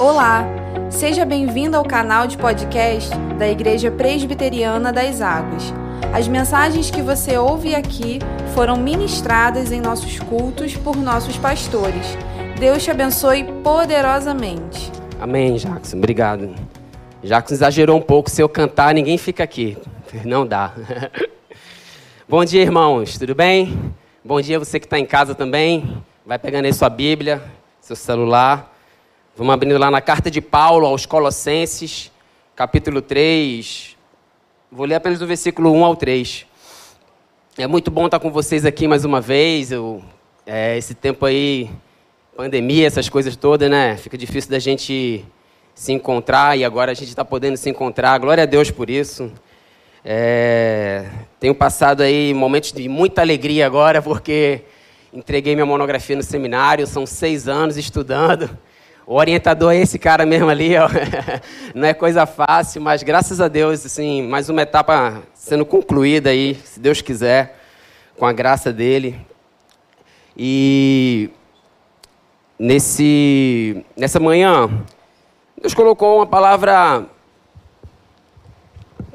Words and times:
Olá, 0.00 0.46
seja 0.88 1.26
bem-vindo 1.26 1.76
ao 1.76 1.84
canal 1.84 2.26
de 2.26 2.38
podcast 2.38 3.10
da 3.38 3.46
Igreja 3.46 3.90
Presbiteriana 3.90 4.90
das 4.90 5.20
Águas. 5.20 5.74
As 6.10 6.26
mensagens 6.26 6.90
que 6.90 7.02
você 7.02 7.36
ouve 7.36 7.74
aqui 7.74 8.18
foram 8.54 8.78
ministradas 8.78 9.70
em 9.70 9.78
nossos 9.78 10.18
cultos 10.18 10.74
por 10.74 10.96
nossos 10.96 11.36
pastores. 11.36 12.16
Deus 12.58 12.82
te 12.82 12.90
abençoe 12.90 13.44
poderosamente. 13.62 14.90
Amém, 15.20 15.56
Jackson. 15.56 15.98
Obrigado. 15.98 16.54
Jackson 17.22 17.56
exagerou 17.56 17.98
um 17.98 18.02
pouco. 18.02 18.30
Se 18.30 18.42
eu 18.42 18.48
cantar, 18.48 18.94
ninguém 18.94 19.18
fica 19.18 19.44
aqui. 19.44 19.76
Não 20.24 20.46
dá. 20.46 20.72
Bom 22.26 22.42
dia, 22.42 22.62
irmãos. 22.62 23.18
Tudo 23.18 23.34
bem? 23.34 23.92
Bom 24.24 24.40
dia 24.40 24.58
você 24.58 24.80
que 24.80 24.86
está 24.86 24.98
em 24.98 25.04
casa 25.04 25.34
também. 25.34 26.02
Vai 26.24 26.38
pegando 26.38 26.64
aí 26.64 26.72
sua 26.72 26.88
Bíblia, 26.88 27.42
seu 27.82 27.94
celular. 27.94 28.69
Vamos 29.40 29.54
abrindo 29.54 29.78
lá 29.78 29.90
na 29.90 30.02
carta 30.02 30.30
de 30.30 30.42
Paulo 30.42 30.86
aos 30.86 31.06
Colossenses, 31.06 32.12
capítulo 32.54 33.00
3. 33.00 33.96
Vou 34.70 34.84
ler 34.84 34.96
apenas 34.96 35.18
do 35.18 35.26
versículo 35.26 35.72
1 35.72 35.82
ao 35.82 35.96
3. 35.96 36.44
É 37.56 37.66
muito 37.66 37.90
bom 37.90 38.04
estar 38.04 38.20
com 38.20 38.30
vocês 38.30 38.66
aqui 38.66 38.86
mais 38.86 39.02
uma 39.02 39.18
vez. 39.18 39.72
Eu, 39.72 40.04
é, 40.44 40.76
esse 40.76 40.92
tempo 40.94 41.24
aí, 41.24 41.70
pandemia, 42.36 42.86
essas 42.86 43.08
coisas 43.08 43.34
todas, 43.34 43.70
né? 43.70 43.96
Fica 43.96 44.18
difícil 44.18 44.50
da 44.50 44.58
gente 44.58 45.24
se 45.74 45.90
encontrar 45.90 46.58
e 46.58 46.62
agora 46.62 46.92
a 46.92 46.94
gente 46.94 47.08
está 47.08 47.24
podendo 47.24 47.56
se 47.56 47.70
encontrar. 47.70 48.18
Glória 48.18 48.42
a 48.42 48.46
Deus 48.46 48.70
por 48.70 48.90
isso. 48.90 49.32
É, 50.04 51.08
tenho 51.40 51.54
passado 51.54 52.02
aí 52.02 52.34
momentos 52.34 52.72
de 52.72 52.86
muita 52.90 53.22
alegria 53.22 53.64
agora, 53.64 54.02
porque 54.02 54.64
entreguei 55.10 55.54
minha 55.54 55.64
monografia 55.64 56.14
no 56.14 56.22
seminário, 56.22 56.86
são 56.86 57.06
seis 57.06 57.48
anos 57.48 57.78
estudando. 57.78 58.50
O 59.06 59.14
orientador 59.14 59.72
é 59.72 59.78
esse 59.78 59.98
cara 59.98 60.24
mesmo 60.24 60.48
ali, 60.48 60.76
ó. 60.76 60.88
não 61.74 61.88
é 61.88 61.94
coisa 61.94 62.26
fácil, 62.26 62.80
mas 62.80 63.02
graças 63.02 63.40
a 63.40 63.48
Deus, 63.48 63.84
assim, 63.84 64.22
mais 64.22 64.48
uma 64.48 64.62
etapa 64.62 65.22
sendo 65.34 65.64
concluída 65.64 66.30
aí, 66.30 66.54
se 66.64 66.78
Deus 66.78 67.00
quiser, 67.00 67.58
com 68.16 68.26
a 68.26 68.32
graça 68.32 68.72
dele. 68.72 69.18
E 70.36 71.30
nesse, 72.58 73.84
nessa 73.96 74.20
manhã, 74.20 74.70
Deus 75.60 75.74
colocou 75.74 76.18
uma 76.18 76.26
palavra 76.26 77.06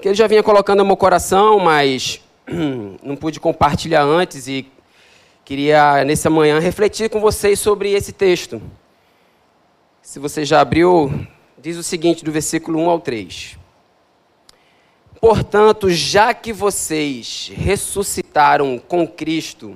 que 0.02 0.10
ele 0.10 0.16
já 0.16 0.28
vinha 0.28 0.44
colocando 0.44 0.80
no 0.80 0.86
meu 0.86 0.98
coração, 0.98 1.60
mas 1.60 2.22
não 3.02 3.16
pude 3.16 3.40
compartilhar 3.40 4.04
antes 4.04 4.48
e 4.48 4.68
queria, 5.46 6.04
nessa 6.04 6.30
manhã, 6.30 6.60
refletir 6.60 7.10
com 7.10 7.20
vocês 7.20 7.60
sobre 7.60 7.94
esse 7.94 8.12
texto. 8.12 8.62
Se 10.06 10.20
você 10.20 10.46
já 10.46 10.62
abriu, 10.62 11.28
diz 11.58 11.78
o 11.78 11.82
seguinte, 11.84 12.24
do 12.24 12.32
versículo 12.32 12.80
1 12.80 12.90
ao 12.92 13.00
3. 13.00 13.58
Portanto, 15.20 15.90
já 15.90 16.32
que 16.32 16.54
vocês 16.54 17.52
ressuscitaram 17.56 18.78
com 18.78 19.08
Cristo, 19.08 19.76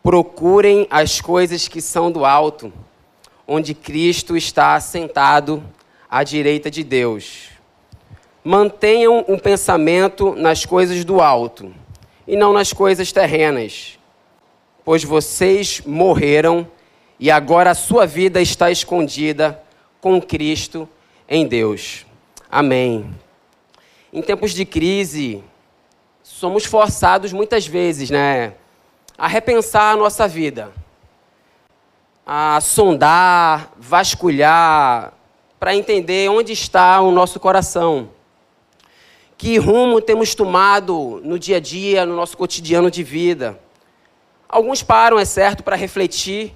procurem 0.00 0.86
as 0.88 1.20
coisas 1.20 1.66
que 1.66 1.80
são 1.80 2.12
do 2.12 2.24
alto, 2.24 2.72
onde 3.48 3.74
Cristo 3.74 4.36
está 4.36 4.76
assentado 4.76 5.60
à 6.08 6.22
direita 6.22 6.70
de 6.70 6.84
Deus. 6.84 7.48
Mantenham 8.44 9.24
um 9.26 9.40
pensamento 9.40 10.36
nas 10.36 10.64
coisas 10.64 11.04
do 11.04 11.20
alto 11.20 11.74
e 12.28 12.36
não 12.36 12.52
nas 12.52 12.72
coisas 12.72 13.10
terrenas, 13.10 13.98
pois 14.84 15.02
vocês 15.02 15.82
morreram 15.84 16.70
e 17.18 17.30
agora 17.30 17.70
a 17.70 17.74
sua 17.74 18.06
vida 18.06 18.40
está 18.40 18.70
escondida 18.70 19.62
com 20.00 20.20
Cristo 20.20 20.88
em 21.28 21.46
Deus. 21.46 22.06
Amém. 22.50 23.10
Em 24.12 24.22
tempos 24.22 24.52
de 24.52 24.64
crise, 24.64 25.42
somos 26.22 26.64
forçados 26.64 27.32
muitas 27.32 27.66
vezes, 27.66 28.10
né, 28.10 28.54
a 29.16 29.26
repensar 29.26 29.94
a 29.94 29.96
nossa 29.96 30.28
vida, 30.28 30.72
a 32.26 32.60
sondar, 32.60 33.72
vasculhar, 33.76 35.12
para 35.58 35.74
entender 35.74 36.28
onde 36.28 36.52
está 36.52 37.00
o 37.00 37.10
nosso 37.10 37.40
coração. 37.40 38.10
Que 39.38 39.58
rumo 39.58 40.00
temos 40.00 40.34
tomado 40.34 41.20
no 41.24 41.38
dia 41.38 41.56
a 41.56 41.60
dia, 41.60 42.06
no 42.06 42.14
nosso 42.14 42.36
cotidiano 42.36 42.90
de 42.90 43.02
vida. 43.02 43.58
Alguns 44.48 44.82
param, 44.82 45.18
é 45.18 45.24
certo, 45.24 45.62
para 45.62 45.76
refletir 45.76 46.54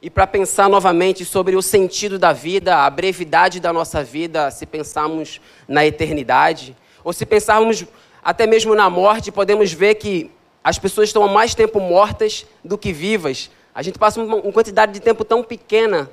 e 0.00 0.10
para 0.10 0.26
pensar 0.26 0.68
novamente 0.68 1.24
sobre 1.24 1.56
o 1.56 1.62
sentido 1.62 2.18
da 2.18 2.32
vida, 2.32 2.84
a 2.84 2.90
brevidade 2.90 3.60
da 3.60 3.72
nossa 3.72 4.04
vida, 4.04 4.50
se 4.50 4.66
pensarmos 4.66 5.40
na 5.66 5.86
eternidade, 5.86 6.76
ou 7.02 7.12
se 7.12 7.24
pensarmos 7.24 7.84
até 8.22 8.46
mesmo 8.46 8.74
na 8.74 8.90
morte, 8.90 9.32
podemos 9.32 9.72
ver 9.72 9.94
que 9.94 10.30
as 10.62 10.78
pessoas 10.78 11.08
estão 11.08 11.24
há 11.24 11.28
mais 11.28 11.54
tempo 11.54 11.80
mortas 11.80 12.44
do 12.64 12.76
que 12.76 12.92
vivas. 12.92 13.50
A 13.74 13.82
gente 13.82 13.98
passa 13.98 14.20
uma 14.20 14.40
quantidade 14.52 14.92
de 14.92 15.00
tempo 15.00 15.24
tão 15.24 15.42
pequena 15.42 16.10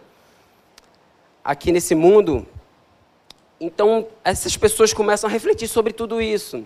aqui 1.43 1.71
nesse 1.71 1.95
mundo. 1.95 2.45
Então, 3.59 4.07
essas 4.23 4.55
pessoas 4.55 4.93
começam 4.93 5.29
a 5.29 5.33
refletir 5.33 5.67
sobre 5.67 5.91
tudo 5.91 6.21
isso. 6.21 6.63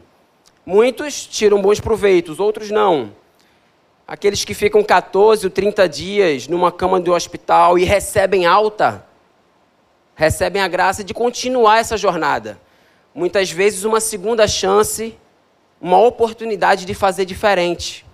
Muitos 0.65 1.25
tiram 1.25 1.61
bons 1.61 1.79
proveitos, 1.79 2.39
outros 2.39 2.69
não. 2.69 3.13
Aqueles 4.07 4.45
que 4.45 4.53
ficam 4.53 4.81
14 4.81 5.45
ou 5.45 5.51
30 5.51 5.89
dias 5.89 6.47
numa 6.47 6.71
cama 6.71 6.97
do 6.97 7.13
hospital 7.13 7.77
e 7.77 7.83
recebem 7.83 8.45
alta, 8.45 9.05
recebem 10.15 10.61
a 10.61 10.67
graça 10.67 11.03
de 11.03 11.13
continuar 11.13 11.79
essa 11.79 11.97
jornada. 11.97 12.57
Muitas 13.13 13.51
vezes, 13.51 13.83
uma 13.83 13.99
segunda 13.99 14.47
chance, 14.47 15.17
uma 15.81 15.99
oportunidade 15.99 16.85
de 16.85 16.93
fazer 16.93 17.25
diferente. 17.25 18.05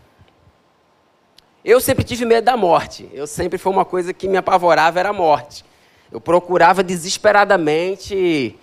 Eu 1.63 1.79
sempre 1.79 2.03
tive 2.03 2.25
medo 2.25 2.45
da 2.45 2.57
morte. 2.57 3.07
Eu 3.13 3.27
sempre 3.27 3.59
foi 3.59 3.71
uma 3.71 3.85
coisa 3.85 4.13
que 4.13 4.27
me 4.27 4.37
apavorava 4.37 4.99
era 4.99 5.09
a 5.09 5.13
morte. 5.13 5.63
Eu 6.11 6.19
procurava 6.19 6.81
desesperadamente 6.81 8.57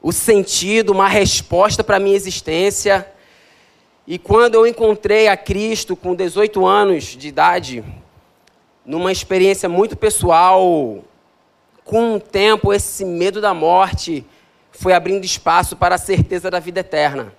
o 0.00 0.12
sentido, 0.12 0.92
uma 0.92 1.08
resposta 1.08 1.84
para 1.84 1.96
a 1.96 2.00
minha 2.00 2.16
existência. 2.16 3.06
E 4.06 4.18
quando 4.18 4.56
eu 4.56 4.66
encontrei 4.66 5.28
a 5.28 5.36
Cristo 5.36 5.96
com 5.96 6.14
18 6.14 6.66
anos 6.66 7.04
de 7.04 7.28
idade, 7.28 7.82
numa 8.84 9.10
experiência 9.10 9.66
muito 9.66 9.96
pessoal, 9.96 11.02
com 11.82 12.16
o 12.16 12.20
tempo 12.20 12.70
esse 12.70 13.02
medo 13.02 13.40
da 13.40 13.54
morte 13.54 14.24
foi 14.72 14.92
abrindo 14.92 15.24
espaço 15.24 15.74
para 15.74 15.94
a 15.94 15.98
certeza 15.98 16.50
da 16.50 16.58
vida 16.58 16.80
eterna. 16.80 17.32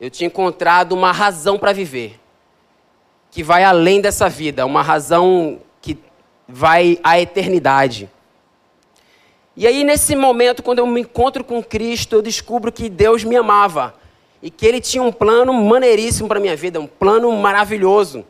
Eu 0.00 0.08
tinha 0.08 0.26
encontrado 0.26 0.92
uma 0.92 1.12
razão 1.12 1.58
para 1.58 1.72
viver, 1.72 2.18
que 3.30 3.42
vai 3.42 3.62
além 3.62 4.00
dessa 4.00 4.30
vida, 4.30 4.64
uma 4.64 4.80
razão 4.80 5.60
que 5.82 5.98
vai 6.48 6.98
à 7.04 7.20
eternidade. 7.20 8.08
E 9.54 9.66
aí, 9.66 9.84
nesse 9.84 10.16
momento, 10.16 10.62
quando 10.62 10.78
eu 10.78 10.86
me 10.86 11.02
encontro 11.02 11.44
com 11.44 11.62
Cristo, 11.62 12.14
eu 12.16 12.22
descubro 12.22 12.72
que 12.72 12.88
Deus 12.88 13.22
me 13.22 13.36
amava 13.36 13.94
e 14.42 14.50
que 14.50 14.66
ele 14.66 14.80
tinha 14.80 15.02
um 15.02 15.12
plano 15.12 15.52
maneiríssimo 15.52 16.28
para 16.28 16.40
minha 16.40 16.56
vida, 16.56 16.80
um 16.80 16.86
plano 16.86 17.30
maravilhoso. 17.32 18.24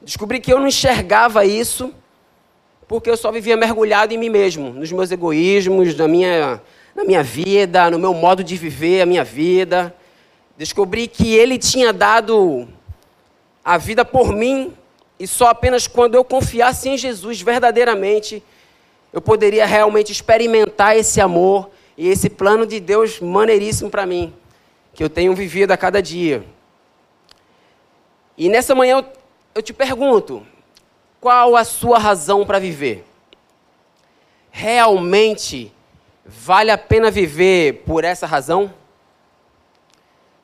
Descobri 0.00 0.40
que 0.40 0.52
eu 0.52 0.58
não 0.58 0.66
enxergava 0.66 1.44
isso 1.44 1.92
porque 2.88 3.08
eu 3.08 3.16
só 3.16 3.32
vivia 3.32 3.56
mergulhado 3.56 4.12
em 4.12 4.18
mim 4.18 4.28
mesmo, 4.28 4.70
nos 4.70 4.92
meus 4.92 5.10
egoísmos, 5.10 5.94
na 5.94 6.06
minha, 6.06 6.60
na 6.94 7.04
minha 7.04 7.22
vida, 7.22 7.90
no 7.90 7.98
meu 7.98 8.12
modo 8.12 8.44
de 8.44 8.56
viver 8.56 9.00
a 9.00 9.06
minha 9.06 9.24
vida. 9.24 9.94
Descobri 10.58 11.08
que 11.08 11.34
ele 11.34 11.56
tinha 11.56 11.92
dado 11.92 12.68
a 13.64 13.78
vida 13.78 14.04
por 14.04 14.32
mim 14.32 14.74
e 15.18 15.26
só 15.26 15.48
apenas 15.48 15.86
quando 15.86 16.16
eu 16.16 16.24
confiasse 16.24 16.88
em 16.88 16.98
Jesus 16.98 17.40
verdadeiramente 17.40 18.42
eu 19.12 19.20
poderia 19.20 19.64
realmente 19.64 20.10
experimentar 20.10 20.96
esse 20.96 21.20
amor 21.20 21.70
e 21.96 22.08
esse 22.08 22.28
plano 22.28 22.66
de 22.66 22.80
Deus 22.80 23.20
maneiríssimo 23.20 23.88
para 23.88 24.04
mim 24.04 24.34
que 24.94 25.02
eu 25.02 25.08
tenho 25.08 25.34
vivido 25.34 25.72
a 25.72 25.76
cada 25.76 26.02
dia. 26.02 26.44
E 28.36 28.48
nessa 28.48 28.74
manhã 28.74 29.04
eu, 29.54 29.62
te 29.62 29.72
pergunto: 29.72 30.46
qual 31.20 31.56
a 31.56 31.64
sua 31.64 31.98
razão 31.98 32.44
para 32.44 32.58
viver? 32.58 33.04
Realmente 34.50 35.72
vale 36.24 36.70
a 36.70 36.78
pena 36.78 37.10
viver 37.10 37.82
por 37.86 38.04
essa 38.04 38.26
razão? 38.26 38.72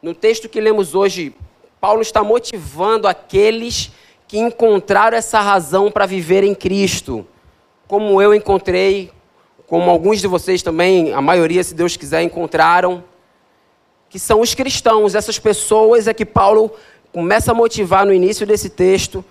No 0.00 0.14
texto 0.14 0.48
que 0.48 0.60
lemos 0.60 0.94
hoje, 0.94 1.34
Paulo 1.80 2.02
está 2.02 2.22
motivando 2.22 3.08
aqueles 3.08 3.90
que 4.26 4.38
encontraram 4.38 5.16
essa 5.16 5.40
razão 5.40 5.90
para 5.90 6.06
viver 6.06 6.44
em 6.44 6.54
Cristo, 6.54 7.26
como 7.86 8.20
eu 8.20 8.34
encontrei, 8.34 9.10
como 9.66 9.90
alguns 9.90 10.20
de 10.20 10.26
vocês 10.26 10.62
também, 10.62 11.12
a 11.12 11.20
maioria, 11.20 11.64
se 11.64 11.74
Deus 11.74 11.96
quiser, 11.96 12.22
encontraram 12.22 13.02
que 14.08 14.18
são 14.18 14.40
os 14.40 14.54
cristãos. 14.54 15.14
Essas 15.14 15.38
pessoas 15.38 16.06
é 16.06 16.14
que 16.14 16.24
Paulo 16.24 16.70
começa 17.12 17.52
a 17.52 17.54
motivar 17.54 18.06
no 18.06 18.12
início 18.12 18.46
desse 18.46 18.70
texto 18.70 19.24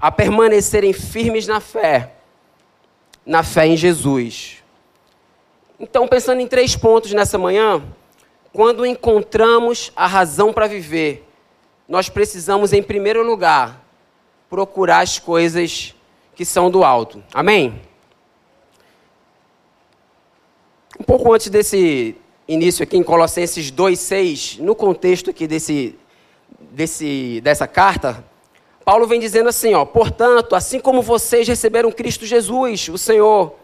a 0.00 0.10
permanecerem 0.10 0.92
firmes 0.92 1.46
na 1.46 1.60
fé, 1.60 2.14
na 3.24 3.42
fé 3.42 3.66
em 3.66 3.76
Jesus. 3.76 4.62
Então, 5.78 6.06
pensando 6.06 6.40
em 6.40 6.46
três 6.46 6.76
pontos 6.76 7.12
nessa 7.12 7.38
manhã, 7.38 7.82
quando 8.52 8.86
encontramos 8.86 9.92
a 9.96 10.06
razão 10.06 10.52
para 10.52 10.66
viver, 10.66 11.26
nós 11.88 12.08
precisamos, 12.08 12.72
em 12.72 12.82
primeiro 12.82 13.24
lugar, 13.24 13.84
procurar 14.48 15.00
as 15.00 15.18
coisas 15.18 15.94
que 16.34 16.44
são 16.44 16.70
do 16.70 16.84
alto. 16.84 17.22
Amém? 17.32 17.80
Um 20.98 21.04
pouco 21.04 21.32
antes 21.32 21.48
desse 21.48 22.16
início 22.46 22.82
aqui 22.82 22.96
em 22.96 23.02
Colossenses 23.02 23.72
2,6, 23.72 24.58
no 24.60 24.74
contexto 24.74 25.30
aqui 25.30 25.46
desse, 25.46 25.96
desse, 26.72 27.40
dessa 27.42 27.66
carta, 27.66 28.24
Paulo 28.84 29.06
vem 29.06 29.18
dizendo 29.18 29.48
assim, 29.48 29.72
ó, 29.72 29.84
portanto, 29.84 30.54
assim 30.54 30.78
como 30.78 31.00
vocês 31.00 31.48
receberam 31.48 31.90
Cristo 31.90 32.26
Jesus, 32.26 32.88
o 32.90 32.98
Senhor, 32.98 33.54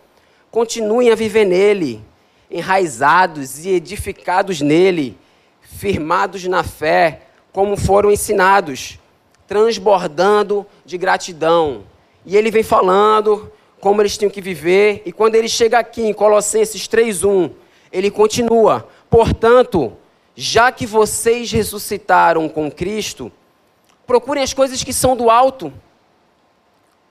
continuem 0.51 1.11
a 1.11 1.15
viver 1.15 1.45
nele, 1.45 2.03
enraizados 2.51 3.65
e 3.65 3.69
edificados 3.69 4.63
nele, 4.63 5.17
firmados 5.61 6.45
na 6.45 6.65
fé, 6.65 7.23
como 7.53 7.77
foram 7.77 8.11
ensinados, 8.11 8.99
transbordando 9.47 10.67
de 10.87 10.97
gratidão. 10.97 11.85
E 12.25 12.35
ele 12.35 12.51
vem 12.51 12.63
falando 12.63 13.53
como 13.79 14.01
eles 14.01 14.17
tinham 14.17 14.31
que 14.31 14.41
viver, 14.41 15.03
e 15.05 15.13
quando 15.13 15.35
ele 15.35 15.49
chega 15.49 15.79
aqui 15.79 16.03
em 16.03 16.13
Colossenses 16.13 16.87
3:1, 16.89 17.51
ele 17.93 18.11
continua: 18.11 18.89
"Portanto, 19.09 19.93
já 20.35 20.71
que 20.73 20.87
vocês 20.87 21.51
ressuscitaram 21.51 22.49
com 22.49 22.71
Cristo, 22.71 23.31
procurem 24.07 24.43
as 24.43 24.53
coisas 24.53 24.83
que 24.83 24.93
são 24.93 25.17
do 25.17 25.31
alto." 25.31 25.73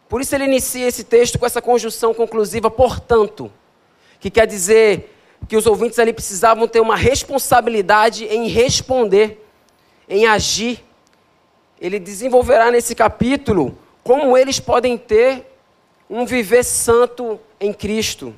Por 0.09 0.21
isso 0.21 0.33
ele 0.33 0.45
inicia 0.45 0.87
esse 0.87 1.03
texto 1.03 1.37
com 1.37 1.45
essa 1.45 1.61
conjunção 1.61 2.15
conclusiva, 2.15 2.71
portanto, 2.71 3.51
que 4.19 4.31
quer 4.31 4.47
dizer 4.47 5.15
que 5.47 5.55
os 5.55 5.67
ouvintes 5.67 5.99
ali 5.99 6.11
precisavam 6.11 6.67
ter 6.67 6.79
uma 6.79 6.95
responsabilidade 6.95 8.25
em 8.25 8.47
responder, 8.47 9.45
em 10.09 10.25
agir. 10.25 10.83
Ele 11.79 11.99
desenvolverá 11.99 12.71
nesse 12.71 12.95
capítulo 12.95 13.77
como 14.03 14.35
eles 14.35 14.59
podem 14.59 14.97
ter 14.97 15.45
um 16.09 16.25
viver 16.25 16.63
santo 16.63 17.39
em 17.59 17.71
Cristo. 17.71 18.33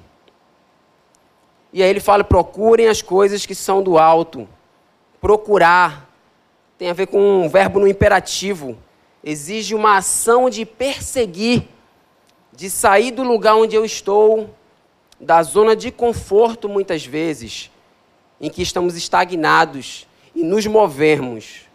E 1.74 1.82
aí 1.82 1.90
ele 1.90 2.00
fala: 2.00 2.24
procurem 2.24 2.88
as 2.88 3.02
coisas 3.02 3.46
que 3.46 3.56
são 3.56 3.82
do 3.82 3.98
alto. 3.98 4.48
Procurar 5.20 6.10
tem 6.78 6.90
a 6.90 6.94
ver 6.94 7.08
com 7.08 7.44
um 7.44 7.50
verbo 7.50 7.80
no 7.80 7.88
imperativo. 7.88 8.78
Exige 9.24 9.76
uma 9.76 9.98
ação 9.98 10.50
de 10.50 10.66
perseguir, 10.66 11.68
de 12.52 12.70
sair 12.70 13.12
do 13.12 13.24
lugar 13.24 13.56
onde 13.56 13.76
eu 13.76 13.86
estou 13.86 14.50
da 15.20 15.44
zona 15.44 15.76
de 15.76 15.92
conforto, 15.92 16.68
muitas 16.68 17.06
vezes, 17.06 17.70
em 18.40 18.50
que 18.50 18.64
estamos 18.64 18.98
estagnados 18.98 20.08
e 20.34 20.44
nos 20.44 20.66
movermos. 20.66 21.68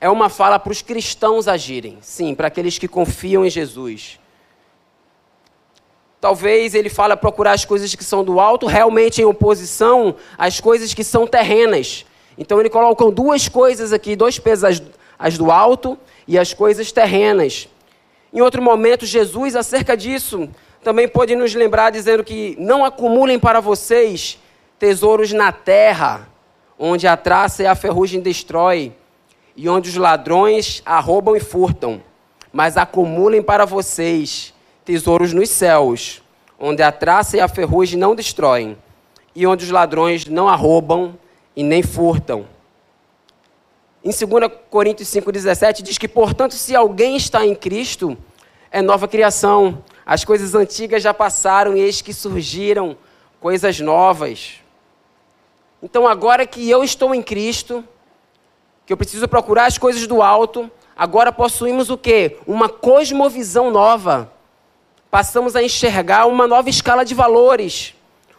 É 0.00 0.08
uma 0.08 0.28
fala 0.28 0.60
para 0.60 0.70
os 0.70 0.80
cristãos 0.80 1.48
agirem, 1.48 1.98
sim, 2.00 2.36
para 2.36 2.46
aqueles 2.46 2.78
que 2.78 2.86
confiam 2.86 3.44
em 3.44 3.50
Jesus. 3.50 4.20
Talvez 6.20 6.74
ele 6.74 6.88
fale 6.88 7.14
procurar 7.16 7.52
as 7.52 7.64
coisas 7.64 7.94
que 7.94 8.02
são 8.02 8.24
do 8.24 8.40
alto, 8.40 8.66
realmente 8.66 9.22
em 9.22 9.24
oposição 9.24 10.16
às 10.36 10.58
coisas 10.60 10.92
que 10.92 11.04
são 11.04 11.26
terrenas. 11.26 12.04
Então 12.36 12.58
ele 12.58 12.68
coloca 12.68 13.08
duas 13.10 13.48
coisas 13.48 13.92
aqui, 13.92 14.16
dois 14.16 14.38
pesos, 14.38 14.64
as, 14.64 14.82
as 15.18 15.38
do 15.38 15.50
alto 15.50 15.96
e 16.26 16.36
as 16.36 16.52
coisas 16.52 16.90
terrenas. 16.90 17.68
Em 18.32 18.40
outro 18.40 18.60
momento, 18.60 19.06
Jesus, 19.06 19.54
acerca 19.54 19.96
disso, 19.96 20.48
também 20.82 21.08
pode 21.08 21.34
nos 21.36 21.54
lembrar 21.54 21.90
dizendo 21.90 22.24
que 22.24 22.56
não 22.58 22.84
acumulem 22.84 23.38
para 23.38 23.60
vocês 23.60 24.38
tesouros 24.78 25.32
na 25.32 25.52
terra, 25.52 26.28
onde 26.78 27.06
a 27.06 27.16
traça 27.16 27.62
e 27.62 27.66
a 27.66 27.74
ferrugem 27.74 28.20
destrói, 28.20 28.92
e 29.56 29.68
onde 29.68 29.88
os 29.88 29.96
ladrões 29.96 30.82
arrombam 30.86 31.34
e 31.34 31.40
furtam, 31.40 32.00
mas 32.52 32.76
acumulem 32.76 33.42
para 33.42 33.64
vocês 33.64 34.54
tesouros 34.88 35.34
nos 35.34 35.50
céus, 35.50 36.22
onde 36.58 36.82
a 36.82 36.90
traça 36.90 37.36
e 37.36 37.40
a 37.40 37.46
ferrugem 37.46 37.98
não 37.98 38.14
destroem, 38.14 38.74
e 39.34 39.46
onde 39.46 39.62
os 39.66 39.70
ladrões 39.70 40.24
não 40.24 40.48
arrombam 40.48 41.14
e 41.54 41.62
nem 41.62 41.82
furtam. 41.82 42.46
Em 44.02 44.08
2 44.08 44.50
Coríntios 44.70 45.10
5,17 45.10 45.82
diz 45.82 45.98
que, 45.98 46.08
portanto, 46.08 46.54
se 46.54 46.74
alguém 46.74 47.18
está 47.18 47.44
em 47.44 47.54
Cristo, 47.54 48.16
é 48.70 48.80
nova 48.80 49.06
criação. 49.06 49.84
As 50.06 50.24
coisas 50.24 50.54
antigas 50.54 51.02
já 51.02 51.12
passaram 51.12 51.76
e 51.76 51.80
eis 51.80 52.00
que 52.00 52.14
surgiram 52.14 52.96
coisas 53.40 53.78
novas. 53.80 54.54
Então, 55.82 56.08
agora 56.08 56.46
que 56.46 56.70
eu 56.70 56.82
estou 56.82 57.14
em 57.14 57.22
Cristo, 57.22 57.84
que 58.86 58.92
eu 58.94 58.96
preciso 58.96 59.28
procurar 59.28 59.66
as 59.66 59.76
coisas 59.76 60.06
do 60.06 60.22
alto, 60.22 60.70
agora 60.96 61.30
possuímos 61.30 61.90
o 61.90 61.98
quê? 61.98 62.38
Uma 62.46 62.70
cosmovisão 62.70 63.70
nova. 63.70 64.32
Passamos 65.10 65.56
a 65.56 65.62
enxergar 65.62 66.26
uma 66.26 66.46
nova 66.46 66.68
escala 66.68 67.04
de 67.04 67.14
valores, 67.14 67.94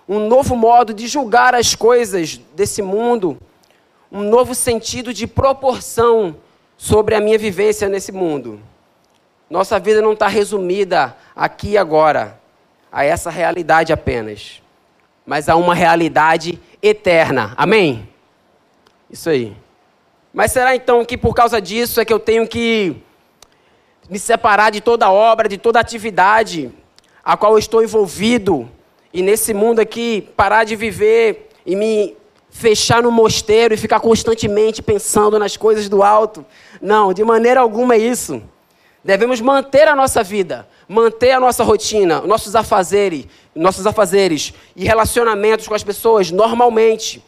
um 0.07 0.27
novo 0.27 0.55
modo 0.55 0.93
de 0.93 1.07
julgar 1.07 1.55
as 1.55 1.73
coisas 1.73 2.39
desse 2.55 2.81
mundo, 2.81 3.37
um 4.11 4.21
novo 4.21 4.53
sentido 4.53 5.13
de 5.13 5.25
proporção 5.25 6.35
sobre 6.77 7.15
a 7.15 7.19
minha 7.19 7.37
vivência 7.37 7.89
nesse 7.89 8.11
mundo. 8.11 8.59
Nossa 9.49 9.79
vida 9.79 10.01
não 10.01 10.13
está 10.13 10.27
resumida 10.27 11.15
aqui 11.35 11.69
e 11.71 11.77
agora, 11.77 12.39
a 12.91 13.03
essa 13.03 13.31
realidade 13.31 13.91
apenas, 13.91 14.61
mas 15.25 15.49
a 15.49 15.55
uma 15.55 15.73
realidade 15.73 16.59
eterna. 16.81 17.53
Amém? 17.57 18.07
Isso 19.09 19.29
aí. 19.29 19.55
Mas 20.31 20.51
será 20.51 20.75
então 20.75 21.03
que 21.03 21.17
por 21.17 21.33
causa 21.33 21.59
disso 21.59 21.99
é 21.99 22.05
que 22.05 22.13
eu 22.13 22.19
tenho 22.19 22.47
que 22.47 22.95
me 24.09 24.17
separar 24.17 24.71
de 24.71 24.81
toda 24.81 25.11
obra, 25.11 25.47
de 25.47 25.57
toda 25.57 25.79
atividade 25.79 26.71
a 27.23 27.37
qual 27.37 27.57
estou 27.59 27.83
envolvido 27.83 28.69
e 29.13 29.21
nesse 29.21 29.53
mundo 29.53 29.79
aqui 29.79 30.29
parar 30.35 30.63
de 30.63 30.75
viver 30.75 31.49
e 31.65 31.75
me 31.75 32.17
fechar 32.49 33.03
no 33.03 33.11
mosteiro 33.11 33.73
e 33.73 33.77
ficar 33.77 33.99
constantemente 33.99 34.81
pensando 34.81 35.37
nas 35.37 35.55
coisas 35.55 35.87
do 35.87 36.01
alto? 36.01 36.43
Não, 36.81 37.13
de 37.13 37.23
maneira 37.23 37.59
alguma 37.59 37.93
é 37.93 37.99
isso. 37.99 38.41
Devemos 39.03 39.39
manter 39.39 39.87
a 39.87 39.95
nossa 39.95 40.23
vida, 40.23 40.67
manter 40.87 41.31
a 41.31 41.39
nossa 41.39 41.63
rotina, 41.63 42.21
nossos 42.21 42.55
afazeres, 42.55 43.27
nossos 43.53 43.85
afazeres 43.85 44.53
e 44.75 44.85
relacionamentos 44.85 45.67
com 45.67 45.75
as 45.75 45.83
pessoas 45.83 46.31
normalmente. 46.31 47.23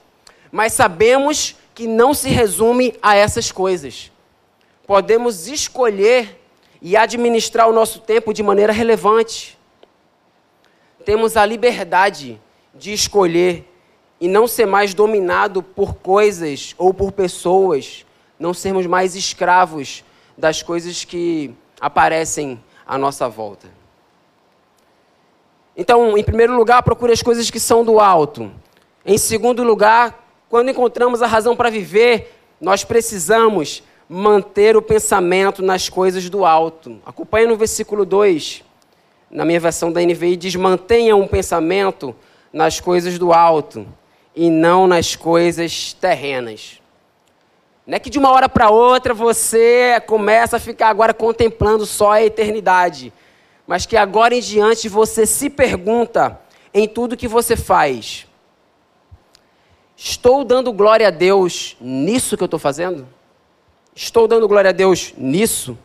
Mas 0.51 0.73
sabemos 0.73 1.55
que 1.73 1.87
não 1.87 2.13
se 2.13 2.29
resume 2.29 2.95
a 3.01 3.15
essas 3.15 3.51
coisas. 3.51 4.11
Podemos 4.85 5.47
escolher 5.47 6.40
e 6.81 6.97
administrar 6.97 7.69
o 7.69 7.73
nosso 7.73 7.99
tempo 7.99 8.33
de 8.33 8.41
maneira 8.41 8.73
relevante. 8.73 9.57
Temos 11.05 11.37
a 11.37 11.45
liberdade 11.45 12.41
de 12.73 12.91
escolher 12.91 13.67
e 14.19 14.27
não 14.27 14.47
ser 14.47 14.65
mais 14.65 14.93
dominado 14.93 15.61
por 15.61 15.95
coisas 15.95 16.73
ou 16.77 16.93
por 16.93 17.11
pessoas, 17.11 18.05
não 18.39 18.53
sermos 18.53 18.85
mais 18.85 19.15
escravos 19.15 20.03
das 20.37 20.63
coisas 20.63 21.03
que 21.03 21.53
aparecem 21.79 22.63
à 22.85 22.97
nossa 22.97 23.27
volta. 23.29 23.67
Então, 25.75 26.17
em 26.17 26.23
primeiro 26.23 26.55
lugar, 26.55 26.83
procure 26.83 27.13
as 27.13 27.21
coisas 27.21 27.49
que 27.49 27.59
são 27.59 27.83
do 27.83 27.99
alto. 27.99 28.51
Em 29.05 29.17
segundo 29.17 29.63
lugar, 29.63 30.27
quando 30.49 30.69
encontramos 30.69 31.21
a 31.21 31.27
razão 31.27 31.55
para 31.55 31.69
viver, 31.69 32.37
nós 32.59 32.83
precisamos 32.83 33.81
manter 34.13 34.75
o 34.75 34.81
pensamento 34.81 35.61
nas 35.61 35.87
coisas 35.87 36.29
do 36.29 36.43
alto. 36.43 36.99
Acompanhe 37.05 37.47
no 37.47 37.55
versículo 37.55 38.03
2, 38.03 38.61
na 39.29 39.45
minha 39.45 39.59
versão 39.59 39.89
da 39.89 40.01
NVI, 40.01 40.35
diz: 40.35 40.53
mantenha 40.57 41.15
um 41.15 41.25
pensamento 41.25 42.13
nas 42.51 42.81
coisas 42.81 43.17
do 43.17 43.31
alto 43.31 43.87
e 44.35 44.49
não 44.49 44.85
nas 44.85 45.15
coisas 45.15 45.93
terrenas. 45.93 46.81
Não 47.87 47.95
é 47.95 47.99
que 47.99 48.09
de 48.09 48.19
uma 48.19 48.31
hora 48.31 48.49
para 48.49 48.69
outra 48.69 49.13
você 49.13 50.03
começa 50.05 50.57
a 50.57 50.59
ficar 50.59 50.89
agora 50.89 51.13
contemplando 51.13 51.85
só 51.85 52.11
a 52.11 52.21
eternidade, 52.21 53.13
mas 53.65 53.85
que 53.85 53.95
agora 53.95 54.35
em 54.35 54.41
diante 54.41 54.89
você 54.89 55.25
se 55.25 55.49
pergunta 55.49 56.37
em 56.73 56.85
tudo 56.85 57.15
que 57.15 57.29
você 57.29 57.55
faz: 57.55 58.27
estou 59.95 60.43
dando 60.43 60.73
glória 60.73 61.07
a 61.07 61.11
Deus 61.11 61.77
nisso 61.79 62.35
que 62.35 62.43
eu 62.43 62.45
estou 62.45 62.59
fazendo? 62.59 63.07
Estou 63.93 64.25
dando 64.25 64.47
glória 64.47 64.69
a 64.69 64.71
Deus 64.71 65.13
nisso? 65.17 65.77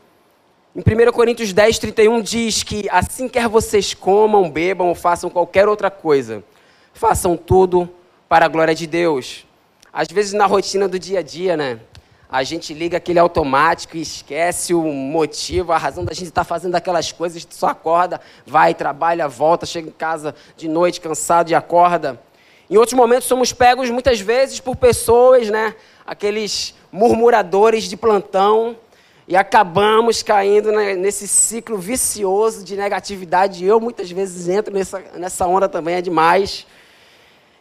Em 0.77 0.81
1 0.81 1.11
Coríntios 1.11 1.53
10, 1.53 1.81
31 1.81 2.23
diz 2.23 2.63
que 2.63 2.89
assim 2.89 3.29
quer 3.29 3.49
vocês 3.49 3.95
comam, 3.95 4.49
bebam 4.49 4.89
ou 4.89 4.95
façam 4.95 5.29
qualquer 5.29 5.67
outra 5.67 5.91
coisa, 5.91 6.45
façam 6.95 7.37
tudo 7.37 7.91
para 8.29 8.45
a 8.45 8.49
glória 8.49 8.77
de 8.77 8.87
Deus. 8.87 9.45
Às 9.93 10.07
vezes 10.07 10.35
na 10.35 10.47
rotina 10.47 10.87
do 10.87 11.01
dia 11.01 11.19
a 11.19 11.23
dia, 11.23 11.57
né? 11.57 11.81
A 12.31 12.45
gente 12.45 12.73
liga 12.73 12.97
aquele 12.97 13.19
automático 13.19 13.97
e 13.97 14.03
esquece 14.03 14.73
o 14.73 14.83
motivo, 14.85 15.73
a 15.73 15.79
razão 15.79 16.05
da 16.05 16.13
gente 16.13 16.29
estar 16.29 16.43
tá 16.43 16.49
fazendo 16.49 16.77
aquelas 16.77 17.11
coisas, 17.11 17.45
só 17.51 17.69
acorda, 17.69 18.21
vai, 18.47 18.73
trabalha, 18.73 19.27
volta, 19.27 19.67
chega 19.67 19.89
em 19.89 19.93
casa 19.93 20.33
de 20.57 20.69
noite 20.69 21.01
cansado 21.01 21.51
e 21.51 21.57
acorda. 21.57 22.21
Em 22.71 22.77
outros 22.77 22.95
momentos 22.95 23.27
somos 23.27 23.53
pegos 23.53 23.91
muitas 23.91 24.21
vezes 24.21 24.61
por 24.61 24.77
pessoas, 24.77 25.51
né? 25.51 25.75
Aqueles 26.07 26.75
murmuradores 26.93 27.85
de 27.85 27.97
plantão 27.97 28.77
e 29.29 29.37
acabamos 29.37 30.23
caindo 30.23 30.71
nesse 30.71 31.27
ciclo 31.27 31.77
vicioso 31.77 32.65
de 32.65 32.77
negatividade. 32.77 33.65
Eu 33.65 33.81
muitas 33.81 34.11
vezes 34.11 34.49
entro 34.49 34.73
nessa, 34.73 35.01
nessa 35.17 35.47
onda 35.47 35.69
também, 35.69 35.97
é 35.97 36.01
demais. 36.01 36.67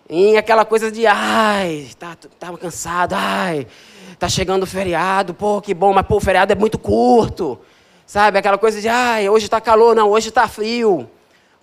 Em 0.08 0.38
aquela 0.38 0.64
coisa 0.64 0.92
de, 0.92 1.08
ai, 1.08 1.88
tá, 1.98 2.16
tava 2.40 2.60
cansado, 2.60 3.14
ai, 3.14 3.66
tá 4.20 4.30
chegando 4.30 4.62
o 4.62 4.68
feriado, 4.68 5.34
pô, 5.34 5.60
que 5.60 5.74
bom, 5.74 5.92
mas 5.92 6.06
pô, 6.06 6.18
o 6.18 6.22
feriado 6.22 6.54
é 6.54 6.56
muito 6.56 6.78
curto. 6.78 7.60
Sabe, 8.06 8.38
aquela 8.38 8.60
coisa 8.60 8.80
de, 8.80 8.88
ai, 8.88 9.28
hoje 9.28 9.50
tá 9.50 9.60
calor, 9.60 9.96
não, 9.96 10.12
hoje 10.12 10.30
tá 10.30 10.48
frio. 10.48 11.10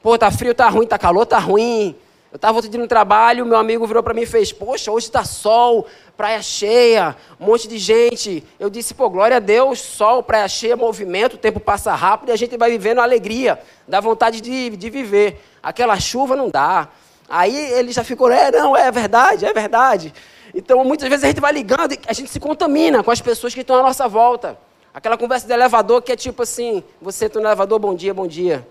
Pô, 0.02 0.18
tá 0.18 0.32
frio, 0.32 0.52
tá 0.52 0.68
ruim, 0.68 0.84
tá 0.84 0.98
calor, 0.98 1.24
tá 1.24 1.38
ruim. 1.38 1.94
Eu 2.32 2.36
estava 2.36 2.56
outro 2.56 2.70
dia 2.70 2.80
no 2.80 2.88
trabalho, 2.88 3.44
meu 3.44 3.58
amigo 3.58 3.86
virou 3.86 4.02
para 4.02 4.14
mim 4.14 4.22
e 4.22 4.26
fez: 4.26 4.50
Poxa, 4.54 4.90
hoje 4.90 5.04
está 5.04 5.22
sol, 5.22 5.86
praia 6.16 6.40
cheia, 6.40 7.14
um 7.38 7.44
monte 7.44 7.68
de 7.68 7.76
gente. 7.76 8.42
Eu 8.58 8.70
disse: 8.70 8.94
Pô, 8.94 9.10
glória 9.10 9.36
a 9.36 9.40
Deus, 9.40 9.80
sol, 9.82 10.22
praia 10.22 10.48
cheia, 10.48 10.74
movimento, 10.74 11.34
o 11.34 11.38
tempo 11.38 11.60
passa 11.60 11.94
rápido 11.94 12.30
e 12.30 12.32
a 12.32 12.36
gente 12.36 12.56
vai 12.56 12.70
vivendo 12.70 13.00
alegria, 13.00 13.60
dá 13.86 14.00
vontade 14.00 14.40
de, 14.40 14.70
de 14.70 14.88
viver. 14.88 15.44
Aquela 15.62 16.00
chuva 16.00 16.34
não 16.34 16.48
dá. 16.48 16.88
Aí 17.28 17.54
ele 17.54 17.92
já 17.92 18.02
ficou: 18.02 18.32
É, 18.32 18.50
não, 18.50 18.74
é 18.74 18.90
verdade, 18.90 19.44
é 19.44 19.52
verdade. 19.52 20.14
Então 20.54 20.82
muitas 20.84 21.10
vezes 21.10 21.24
a 21.24 21.28
gente 21.28 21.40
vai 21.40 21.52
ligando 21.52 21.92
e 21.92 22.00
a 22.06 22.14
gente 22.14 22.30
se 22.30 22.40
contamina 22.40 23.02
com 23.02 23.10
as 23.10 23.20
pessoas 23.20 23.52
que 23.52 23.60
estão 23.60 23.76
à 23.76 23.82
nossa 23.82 24.08
volta. 24.08 24.58
Aquela 24.94 25.18
conversa 25.18 25.46
de 25.46 25.52
elevador 25.52 26.00
que 26.00 26.10
é 26.10 26.16
tipo 26.16 26.44
assim: 26.44 26.82
Você 26.98 27.26
está 27.26 27.38
no 27.38 27.46
elevador, 27.46 27.78
bom 27.78 27.94
dia, 27.94 28.14
bom 28.14 28.26
dia. 28.26 28.66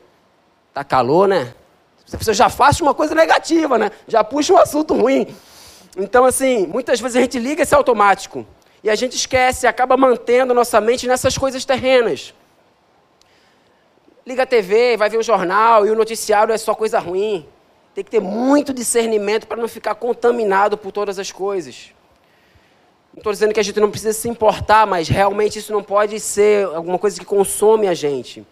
Tá 0.73 0.83
calor, 0.83 1.27
né? 1.27 1.53
Você 2.17 2.33
já 2.33 2.49
faz 2.49 2.79
uma 2.81 2.93
coisa 2.93 3.15
negativa, 3.15 3.77
né? 3.77 3.91
Já 4.07 4.23
puxa 4.23 4.53
um 4.53 4.57
assunto 4.57 4.93
ruim. 4.93 5.27
Então, 5.97 6.25
assim, 6.25 6.65
muitas 6.67 6.99
vezes 6.99 7.17
a 7.17 7.21
gente 7.21 7.39
liga 7.39 7.63
esse 7.63 7.75
automático 7.75 8.45
e 8.83 8.89
a 8.89 8.95
gente 8.95 9.15
esquece 9.15 9.67
acaba 9.67 9.95
mantendo 9.97 10.53
nossa 10.53 10.79
mente 10.81 11.07
nessas 11.07 11.37
coisas 11.37 11.65
terrenas. 11.65 12.33
Liga 14.25 14.43
a 14.43 14.45
TV, 14.45 14.97
vai 14.97 15.09
ver 15.09 15.17
o 15.17 15.23
jornal 15.23 15.85
e 15.85 15.91
o 15.91 15.95
noticiário 15.95 16.53
é 16.53 16.57
só 16.57 16.75
coisa 16.75 16.99
ruim. 16.99 17.45
Tem 17.93 18.03
que 18.03 18.11
ter 18.11 18.21
muito 18.21 18.73
discernimento 18.73 19.47
para 19.47 19.57
não 19.57 19.67
ficar 19.67 19.95
contaminado 19.95 20.77
por 20.77 20.91
todas 20.91 21.19
as 21.19 21.31
coisas. 21.31 21.91
Não 23.13 23.19
estou 23.19 23.33
dizendo 23.33 23.53
que 23.53 23.59
a 23.59 23.63
gente 23.63 23.79
não 23.79 23.91
precisa 23.91 24.13
se 24.13 24.29
importar, 24.29 24.87
mas 24.87 25.09
realmente 25.09 25.59
isso 25.59 25.73
não 25.73 25.83
pode 25.83 26.17
ser 26.19 26.65
alguma 26.67 26.97
coisa 26.97 27.19
que 27.19 27.25
consome 27.25 27.87
a 27.87 27.93
gente. 27.93 28.45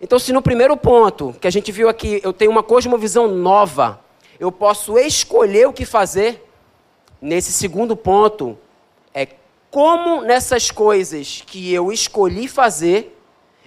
Então, 0.00 0.18
se 0.18 0.32
no 0.32 0.42
primeiro 0.42 0.76
ponto 0.76 1.34
que 1.40 1.46
a 1.46 1.50
gente 1.50 1.72
viu 1.72 1.88
aqui, 1.88 2.20
eu 2.22 2.32
tenho 2.32 2.50
uma 2.50 2.62
cosmovisão 2.62 3.28
nova, 3.28 4.00
eu 4.38 4.52
posso 4.52 4.98
escolher 4.98 5.66
o 5.66 5.72
que 5.72 5.86
fazer, 5.86 6.46
nesse 7.20 7.50
segundo 7.50 7.96
ponto, 7.96 8.58
é 9.14 9.26
como 9.70 10.20
nessas 10.20 10.70
coisas 10.70 11.42
que 11.46 11.72
eu 11.72 11.90
escolhi 11.90 12.46
fazer, 12.46 13.18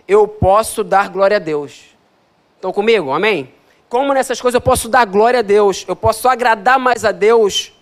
eu 0.08 0.28
posso 0.28 0.84
dar 0.84 1.10
glória 1.10 1.38
a 1.38 1.40
Deus. 1.40 1.82
Estão 2.56 2.72
comigo? 2.72 3.12
Amém? 3.12 3.52
Como 3.88 4.14
nessas 4.14 4.40
coisas 4.40 4.56
eu 4.56 4.62
posso 4.62 4.88
dar 4.88 5.06
glória 5.06 5.40
a 5.40 5.44
Deus, 5.44 5.84
eu 5.88 5.96
posso 5.96 6.28
agradar 6.30 6.78
mais 6.78 7.04
a 7.04 7.12
Deus 7.12 7.74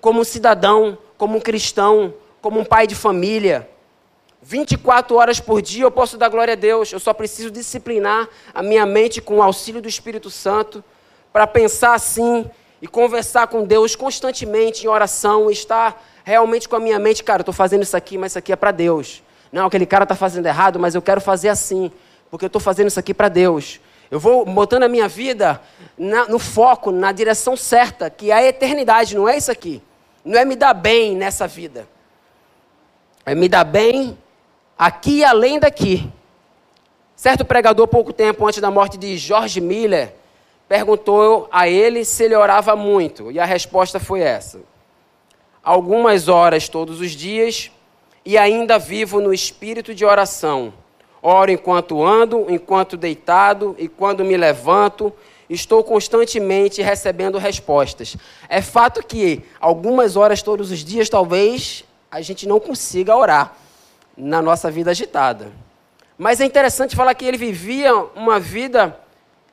como 0.00 0.20
um 0.20 0.24
cidadão, 0.24 0.98
como 1.16 1.38
um 1.38 1.40
cristão, 1.40 2.12
como 2.42 2.60
um 2.60 2.64
pai 2.64 2.86
de 2.86 2.94
família. 2.94 3.70
24 4.46 5.16
horas 5.16 5.40
por 5.40 5.62
dia 5.62 5.84
eu 5.84 5.90
posso 5.90 6.18
dar 6.18 6.28
glória 6.28 6.52
a 6.52 6.56
Deus. 6.56 6.92
Eu 6.92 7.00
só 7.00 7.14
preciso 7.14 7.50
disciplinar 7.50 8.28
a 8.52 8.62
minha 8.62 8.84
mente 8.84 9.22
com 9.22 9.38
o 9.38 9.42
auxílio 9.42 9.80
do 9.80 9.88
Espírito 9.88 10.28
Santo 10.28 10.84
para 11.32 11.46
pensar 11.46 11.94
assim 11.94 12.48
e 12.80 12.86
conversar 12.86 13.46
com 13.46 13.64
Deus 13.64 13.96
constantemente 13.96 14.84
em 14.84 14.88
oração, 14.88 15.50
estar 15.50 16.04
realmente 16.22 16.68
com 16.68 16.76
a 16.76 16.80
minha 16.80 16.98
mente, 16.98 17.24
cara, 17.24 17.40
eu 17.40 17.42
estou 17.42 17.54
fazendo 17.54 17.82
isso 17.82 17.96
aqui, 17.96 18.18
mas 18.18 18.32
isso 18.32 18.38
aqui 18.38 18.52
é 18.52 18.56
para 18.56 18.70
Deus. 18.70 19.22
Não, 19.50 19.66
aquele 19.66 19.86
cara 19.86 20.02
está 20.04 20.14
fazendo 20.14 20.44
errado, 20.44 20.78
mas 20.78 20.94
eu 20.94 21.00
quero 21.00 21.22
fazer 21.22 21.48
assim, 21.48 21.90
porque 22.30 22.44
eu 22.44 22.48
estou 22.48 22.60
fazendo 22.60 22.88
isso 22.88 23.00
aqui 23.00 23.14
para 23.14 23.30
Deus. 23.30 23.80
Eu 24.10 24.20
vou 24.20 24.44
botando 24.44 24.82
a 24.82 24.88
minha 24.88 25.08
vida 25.08 25.58
na, 25.96 26.26
no 26.26 26.38
foco, 26.38 26.92
na 26.92 27.12
direção 27.12 27.56
certa, 27.56 28.10
que 28.10 28.30
é 28.30 28.34
a 28.34 28.44
eternidade, 28.44 29.16
não 29.16 29.26
é 29.26 29.38
isso 29.38 29.50
aqui. 29.50 29.82
Não 30.22 30.38
é 30.38 30.44
me 30.44 30.54
dar 30.54 30.74
bem 30.74 31.16
nessa 31.16 31.46
vida. 31.46 31.88
É 33.24 33.34
me 33.34 33.48
dar 33.48 33.64
bem 33.64 34.18
aqui 34.78 35.18
e 35.18 35.24
além 35.24 35.58
daqui. 35.58 36.10
Certo 37.16 37.44
pregador, 37.44 37.86
pouco 37.86 38.12
tempo 38.12 38.46
antes 38.46 38.60
da 38.60 38.70
morte 38.70 38.98
de 38.98 39.16
George 39.16 39.60
Miller, 39.60 40.14
perguntou 40.68 41.48
a 41.50 41.68
ele 41.68 42.04
se 42.04 42.24
ele 42.24 42.34
orava 42.34 42.74
muito, 42.74 43.30
e 43.30 43.38
a 43.38 43.44
resposta 43.44 44.00
foi 44.00 44.20
essa: 44.20 44.60
Algumas 45.62 46.28
horas 46.28 46.68
todos 46.68 47.00
os 47.00 47.12
dias, 47.12 47.70
e 48.24 48.36
ainda 48.36 48.78
vivo 48.78 49.20
no 49.20 49.32
espírito 49.32 49.94
de 49.94 50.04
oração. 50.04 50.74
Oro 51.22 51.50
enquanto 51.50 52.04
ando, 52.04 52.46
enquanto 52.50 52.96
deitado, 52.96 53.74
e 53.78 53.88
quando 53.88 54.24
me 54.24 54.36
levanto, 54.36 55.10
estou 55.48 55.82
constantemente 55.82 56.82
recebendo 56.82 57.38
respostas. 57.38 58.16
É 58.48 58.60
fato 58.60 59.02
que 59.06 59.42
algumas 59.58 60.16
horas 60.16 60.42
todos 60.42 60.70
os 60.70 60.80
dias, 60.84 61.08
talvez, 61.08 61.84
a 62.10 62.20
gente 62.20 62.46
não 62.46 62.60
consiga 62.60 63.16
orar 63.16 63.56
na 64.16 64.40
nossa 64.40 64.70
vida 64.70 64.90
agitada. 64.90 65.52
Mas 66.16 66.40
é 66.40 66.44
interessante 66.44 66.94
falar 66.94 67.14
que 67.14 67.24
ele 67.24 67.36
vivia 67.36 67.94
uma 68.14 68.38
vida 68.38 68.98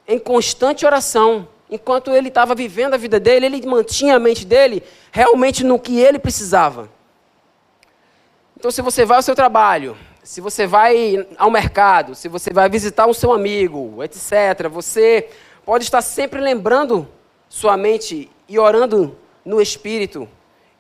em 0.08 0.20
constante 0.20 0.86
oração. 0.86 1.48
Enquanto 1.70 2.12
ele 2.12 2.28
estava 2.28 2.54
vivendo 2.54 2.94
a 2.94 2.98
vida 2.98 3.20
dele, 3.20 3.46
ele 3.46 3.66
mantinha 3.66 4.16
a 4.16 4.20
mente 4.20 4.46
dele 4.46 4.84
realmente 5.12 5.64
no 5.64 5.80
que 5.80 6.00
ele 6.00 6.20
precisava. 6.20 6.90
Então, 8.58 8.70
se 8.70 8.82
você 8.82 9.06
vai 9.06 9.18
ao 9.18 9.24
seu 9.24 9.34
trabalho, 9.34 9.98
se 10.22 10.40
você 10.40 10.68
vai 10.68 11.28
ao 11.38 11.50
mercado, 11.50 12.14
se 12.14 12.28
você 12.28 12.54
vai 12.54 12.70
visitar 12.70 13.08
um 13.08 13.14
seu 13.14 13.34
amigo, 13.34 14.04
etc., 14.04 14.68
você 14.70 15.30
pode 15.66 15.84
estar 15.86 16.02
sempre 16.02 16.40
lembrando 16.40 17.08
sua 17.50 17.76
mente 17.76 18.30
e 18.48 18.60
orando 18.60 19.18
no 19.44 19.60
Espírito 19.60 20.30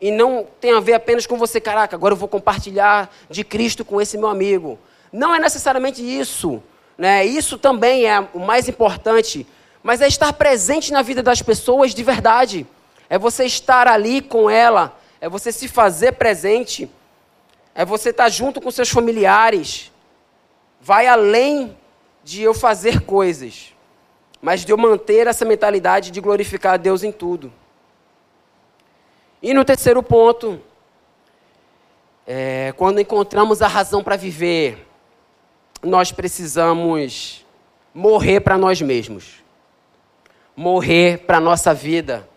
e 0.02 0.10
não 0.10 0.48
tem 0.60 0.74
a 0.74 0.80
ver 0.80 0.96
apenas 0.96 1.28
com 1.28 1.38
você, 1.38 1.62
caraca, 1.62 1.96
agora 1.96 2.14
eu 2.14 2.18
vou 2.18 2.28
compartilhar 2.28 3.14
de 3.30 3.44
Cristo 3.44 3.86
com 3.86 4.02
esse 4.02 4.18
meu 4.18 4.28
amigo. 4.28 4.80
Não 5.14 5.36
é 5.36 5.40
necessariamente 5.40 6.02
isso. 6.02 6.62
Né? 6.98 7.24
Isso 7.24 7.56
também 7.56 8.08
é 8.08 8.20
o 8.34 8.40
mais 8.40 8.68
importante. 8.68 9.46
Mas 9.84 10.02
é 10.02 10.08
estar 10.08 10.34
presente 10.34 10.92
na 10.92 11.04
vida 11.04 11.22
das 11.22 11.44
pessoas 11.44 11.94
de 11.94 12.04
verdade. 12.04 12.66
É 13.08 13.20
você 13.20 13.46
estar 13.46 13.88
ali 13.88 14.22
com 14.22 14.50
ela. 14.50 14.98
É 15.20 15.30
você 15.30 15.52
se 15.52 15.68
fazer 15.68 16.14
presente. 16.14 16.90
É 17.76 17.86
você 17.86 18.10
estar 18.10 18.30
junto 18.30 18.60
com 18.60 18.72
seus 18.72 18.90
familiares. 18.90 19.92
Vai 20.82 21.06
além 21.06 21.78
de 22.24 22.42
eu 22.42 22.56
fazer 22.56 23.02
coisas, 23.02 23.74
mas 24.42 24.64
de 24.64 24.72
eu 24.72 24.78
manter 24.78 25.28
essa 25.28 25.46
mentalidade 25.46 26.12
de 26.12 26.22
glorificar 26.22 26.74
a 26.74 26.78
Deus 26.78 27.04
em 27.04 27.12
tudo. 27.12 27.52
E 29.42 29.56
no 29.56 29.66
terceiro 29.66 30.04
ponto, 30.04 30.62
é, 32.28 32.74
quando 32.78 33.02
encontramos 33.02 33.62
a 33.64 33.68
razão 33.68 34.04
para 34.04 34.16
viver, 34.16 34.88
nós 35.82 36.12
precisamos 36.12 37.44
morrer 37.92 38.42
para 38.42 38.56
nós 38.56 38.80
mesmos. 38.82 39.44
Morrer 40.56 41.26
para 41.26 41.38
a 41.38 41.42
nossa 41.42 41.74
vida. 41.74 42.30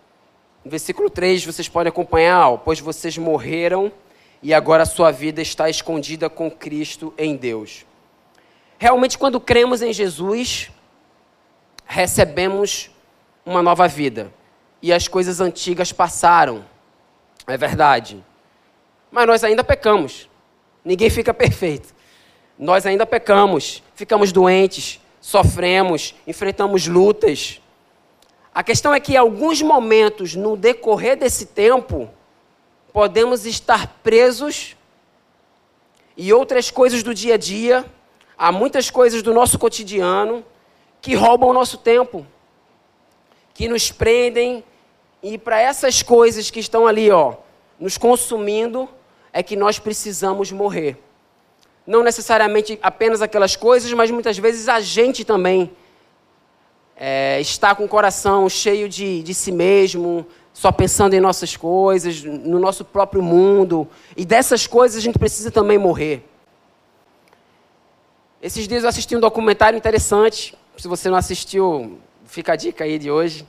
No 0.64 0.70
versículo 0.70 1.10
3, 1.10 1.44
vocês 1.44 1.68
podem 1.68 1.90
acompanhar, 1.90 2.48
ó, 2.48 2.56
pois 2.56 2.80
vocês 2.80 3.18
morreram 3.18 3.92
e 4.42 4.54
agora 4.54 4.84
a 4.84 4.86
sua 4.86 5.10
vida 5.10 5.42
está 5.42 5.68
escondida 5.68 6.30
com 6.30 6.50
Cristo 6.50 7.12
em 7.18 7.36
Deus. 7.36 7.84
Realmente, 8.78 9.18
quando 9.18 9.38
cremos 9.38 9.82
em 9.82 9.92
Jesus, 9.92 10.70
recebemos 11.84 12.90
uma 13.44 13.62
nova 13.62 13.86
vida. 13.86 14.32
E 14.80 14.90
as 14.90 15.06
coisas 15.06 15.38
antigas 15.40 15.92
passaram 15.92 16.64
é 17.46 17.56
verdade. 17.56 18.24
Mas 19.10 19.26
nós 19.26 19.44
ainda 19.44 19.62
pecamos. 19.62 20.28
Ninguém 20.84 21.10
fica 21.10 21.32
perfeito. 21.32 21.94
Nós 22.58 22.86
ainda 22.86 23.04
pecamos, 23.04 23.82
ficamos 23.94 24.30
doentes, 24.32 25.00
sofremos, 25.20 26.14
enfrentamos 26.26 26.86
lutas. 26.86 27.60
A 28.54 28.62
questão 28.62 28.94
é 28.94 29.00
que, 29.00 29.14
em 29.14 29.16
alguns 29.16 29.60
momentos, 29.60 30.34
no 30.34 30.56
decorrer 30.56 31.16
desse 31.16 31.46
tempo, 31.46 32.08
podemos 32.92 33.44
estar 33.44 33.98
presos 34.02 34.76
e 36.16 36.32
outras 36.32 36.70
coisas 36.70 37.02
do 37.02 37.12
dia 37.12 37.34
a 37.34 37.36
dia, 37.36 37.84
há 38.38 38.52
muitas 38.52 38.90
coisas 38.90 39.22
do 39.22 39.34
nosso 39.34 39.58
cotidiano 39.58 40.44
que 41.00 41.14
roubam 41.14 41.50
o 41.50 41.52
nosso 41.52 41.78
tempo, 41.78 42.24
que 43.52 43.68
nos 43.68 43.90
prendem 43.90 44.62
e 45.24 45.38
para 45.38 45.58
essas 45.58 46.02
coisas 46.02 46.50
que 46.50 46.60
estão 46.60 46.86
ali, 46.86 47.10
ó, 47.10 47.36
nos 47.80 47.96
consumindo, 47.96 48.86
é 49.32 49.42
que 49.42 49.56
nós 49.56 49.78
precisamos 49.78 50.52
morrer. 50.52 50.98
Não 51.86 52.02
necessariamente 52.02 52.78
apenas 52.82 53.22
aquelas 53.22 53.56
coisas, 53.56 53.90
mas 53.94 54.10
muitas 54.10 54.36
vezes 54.36 54.68
a 54.68 54.80
gente 54.80 55.24
também. 55.24 55.72
é, 56.94 57.40
está 57.40 57.74
com 57.74 57.86
o 57.86 57.88
coração 57.88 58.48
cheio 58.50 58.86
de, 58.86 59.22
de 59.22 59.32
si 59.32 59.50
mesmo, 59.50 60.26
só 60.52 60.70
pensando 60.70 61.14
em 61.14 61.20
nossas 61.20 61.56
coisas, 61.56 62.22
no 62.22 62.58
nosso 62.58 62.84
próprio 62.84 63.22
mundo. 63.22 63.88
E 64.14 64.26
dessas 64.26 64.66
coisas 64.66 64.98
a 64.98 65.00
gente 65.00 65.18
precisa 65.18 65.50
também 65.50 65.78
morrer. 65.78 66.22
Esses 68.42 68.68
dias 68.68 68.82
eu 68.82 68.90
assisti 68.90 69.16
um 69.16 69.20
documentário 69.20 69.76
interessante. 69.76 70.54
Se 70.76 70.86
você 70.86 71.08
não 71.08 71.16
assistiu, 71.16 71.98
fica 72.26 72.52
a 72.52 72.56
dica 72.56 72.84
aí 72.84 72.98
de 72.98 73.10
hoje. 73.10 73.46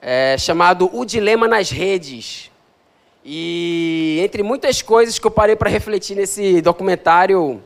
É, 0.00 0.36
chamado 0.38 0.88
O 0.92 1.04
Dilema 1.04 1.48
nas 1.48 1.70
Redes. 1.70 2.50
E 3.24 4.20
entre 4.24 4.42
muitas 4.42 4.80
coisas 4.80 5.18
que 5.18 5.26
eu 5.26 5.30
parei 5.30 5.56
para 5.56 5.68
refletir 5.68 6.16
nesse 6.16 6.60
documentário 6.60 7.62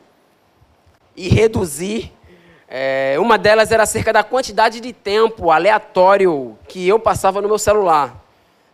e 1.15 1.29
reduzir, 1.29 2.13
é, 2.69 3.17
uma 3.19 3.37
delas 3.37 3.71
era 3.71 3.83
acerca 3.83 4.13
da 4.13 4.25
quantidade 4.25 4.81
de 4.81 4.93
tempo 4.93 5.51
aleatório 5.51 6.59
que 6.67 6.89
eu 6.89 6.99
passava 6.99 7.43
no 7.43 7.49
meu 7.49 7.59
celular 7.59 8.23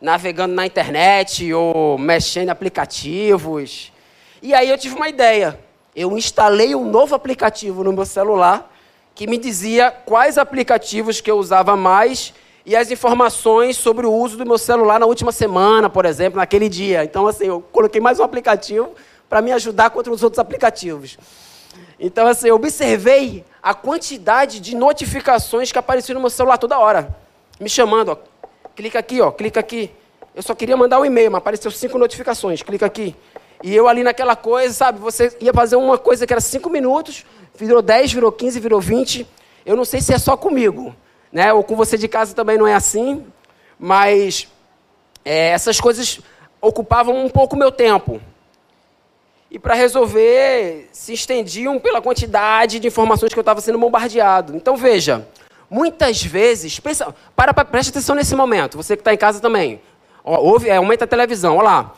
navegando 0.00 0.54
na 0.54 0.64
internet 0.64 1.52
ou 1.52 1.98
mexendo 1.98 2.48
em 2.48 2.50
aplicativos. 2.50 3.92
E 4.40 4.54
aí 4.54 4.70
eu 4.70 4.78
tive 4.78 4.94
uma 4.94 5.08
ideia. 5.08 5.58
Eu 5.94 6.16
instalei 6.16 6.74
um 6.74 6.88
novo 6.88 7.14
aplicativo 7.14 7.82
no 7.82 7.92
meu 7.92 8.06
celular 8.06 8.72
que 9.14 9.26
me 9.26 9.36
dizia 9.36 9.90
quais 9.90 10.38
aplicativos 10.38 11.20
que 11.20 11.30
eu 11.30 11.38
usava 11.38 11.76
mais 11.76 12.32
e 12.68 12.76
as 12.76 12.90
informações 12.90 13.78
sobre 13.78 14.04
o 14.04 14.12
uso 14.12 14.36
do 14.36 14.44
meu 14.44 14.58
celular 14.58 15.00
na 15.00 15.06
última 15.06 15.32
semana, 15.32 15.88
por 15.88 16.04
exemplo, 16.04 16.38
naquele 16.38 16.68
dia. 16.68 17.02
Então, 17.02 17.26
assim, 17.26 17.46
eu 17.46 17.62
coloquei 17.72 17.98
mais 17.98 18.20
um 18.20 18.22
aplicativo 18.22 18.90
para 19.26 19.40
me 19.40 19.50
ajudar 19.52 19.88
contra 19.88 20.12
os 20.12 20.22
outros 20.22 20.38
aplicativos. 20.38 21.16
Então, 21.98 22.26
assim, 22.26 22.48
eu 22.48 22.56
observei 22.56 23.42
a 23.62 23.72
quantidade 23.72 24.60
de 24.60 24.76
notificações 24.76 25.72
que 25.72 25.78
apareciam 25.78 26.16
no 26.16 26.20
meu 26.20 26.28
celular 26.28 26.58
toda 26.58 26.78
hora, 26.78 27.16
me 27.58 27.70
chamando, 27.70 28.10
ó, 28.10 28.18
clica 28.76 28.98
aqui, 28.98 29.18
ó, 29.22 29.30
clica 29.30 29.60
aqui. 29.60 29.90
Eu 30.34 30.42
só 30.42 30.54
queria 30.54 30.76
mandar 30.76 31.00
um 31.00 31.06
e-mail, 31.06 31.30
mas 31.30 31.38
apareceu 31.38 31.70
cinco 31.70 31.96
notificações, 31.96 32.62
clica 32.62 32.84
aqui. 32.84 33.16
E 33.64 33.74
eu 33.74 33.88
ali 33.88 34.04
naquela 34.04 34.36
coisa, 34.36 34.74
sabe, 34.74 34.98
você 34.98 35.34
ia 35.40 35.54
fazer 35.54 35.76
uma 35.76 35.96
coisa 35.96 36.26
que 36.26 36.34
era 36.34 36.40
cinco 36.42 36.68
minutos, 36.68 37.24
virou 37.54 37.80
10, 37.80 38.12
virou 38.12 38.30
15, 38.30 38.60
virou 38.60 38.78
20. 38.78 39.26
Eu 39.64 39.74
não 39.74 39.86
sei 39.86 40.02
se 40.02 40.12
é 40.12 40.18
só 40.18 40.36
comigo, 40.36 40.94
né? 41.32 41.52
Ou 41.52 41.62
com 41.62 41.76
você 41.76 41.96
de 41.98 42.08
casa 42.08 42.34
também 42.34 42.58
não 42.58 42.66
é 42.66 42.74
assim, 42.74 43.24
mas 43.78 44.48
é, 45.24 45.48
essas 45.50 45.80
coisas 45.80 46.20
ocupavam 46.60 47.24
um 47.24 47.28
pouco 47.28 47.56
meu 47.56 47.70
tempo. 47.70 48.20
E 49.50 49.58
para 49.58 49.74
resolver, 49.74 50.88
se 50.92 51.12
estendiam 51.12 51.78
pela 51.78 52.02
quantidade 52.02 52.78
de 52.78 52.88
informações 52.88 53.32
que 53.32 53.38
eu 53.38 53.42
estava 53.42 53.60
sendo 53.60 53.78
bombardeado. 53.78 54.54
Então 54.54 54.76
veja, 54.76 55.26
Muitas 55.70 56.22
vezes, 56.22 56.80
pensa, 56.80 57.14
para, 57.36 57.52
para, 57.52 57.64
preste 57.64 57.90
atenção 57.90 58.16
nesse 58.16 58.34
momento, 58.34 58.76
você 58.76 58.96
que 58.96 59.02
está 59.02 59.12
em 59.12 59.18
casa 59.18 59.38
também. 59.38 59.80
ouve, 60.24 60.68
é, 60.68 60.76
aumenta 60.76 61.04
a 61.04 61.08
televisão, 61.08 61.56
olha 61.56 61.64
lá. 61.64 61.94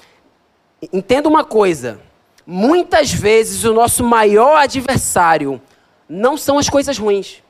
Entenda 0.92 1.28
uma 1.28 1.44
coisa. 1.44 2.00
Muitas 2.44 3.12
vezes 3.12 3.64
o 3.64 3.72
nosso 3.72 4.02
maior 4.02 4.56
adversário 4.56 5.60
não 6.08 6.36
são 6.36 6.58
as 6.58 6.68
coisas 6.68 6.98
ruins. 6.98 7.42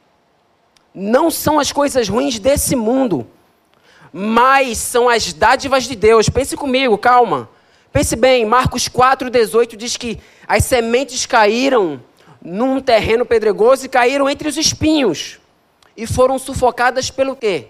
Não 0.95 1.31
são 1.31 1.59
as 1.59 1.73
coisas 1.73 2.09
ruins 2.09 2.39
desse 2.39 2.75
mundo. 2.75 3.27
Mas 4.13 4.79
são 4.79 5.09
as 5.09 5.33
dádivas 5.33 5.85
de 5.85 5.95
Deus. 5.95 6.29
Pense 6.29 6.57
comigo, 6.57 6.99
calma. 6.99 7.49
Pense 7.93 8.15
bem, 8.15 8.45
Marcos 8.45 8.89
4,18 8.89 9.77
diz 9.77 9.97
que 9.97 10.19
as 10.47 10.65
sementes 10.65 11.27
caíram 11.27 12.01
num 12.41 12.81
terreno 12.81 13.27
pedregoso 13.27 13.85
e 13.85 13.89
caíram 13.89 14.29
entre 14.31 14.49
os 14.49 14.57
espinhos 14.57 15.39
e 15.97 16.07
foram 16.07 16.39
sufocadas 16.39 17.11
pelo 17.11 17.37
quê? 17.37 17.67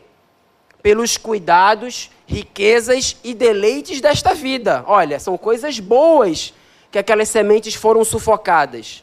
Pelos 0.82 1.16
cuidados, 1.16 2.10
riquezas 2.26 3.16
e 3.24 3.34
deleites 3.34 4.00
desta 4.00 4.34
vida. 4.34 4.84
Olha, 4.86 5.18
são 5.18 5.36
coisas 5.36 5.80
boas 5.80 6.54
que 6.90 6.98
aquelas 6.98 7.28
sementes 7.28 7.74
foram 7.74 8.04
sufocadas. 8.04 9.02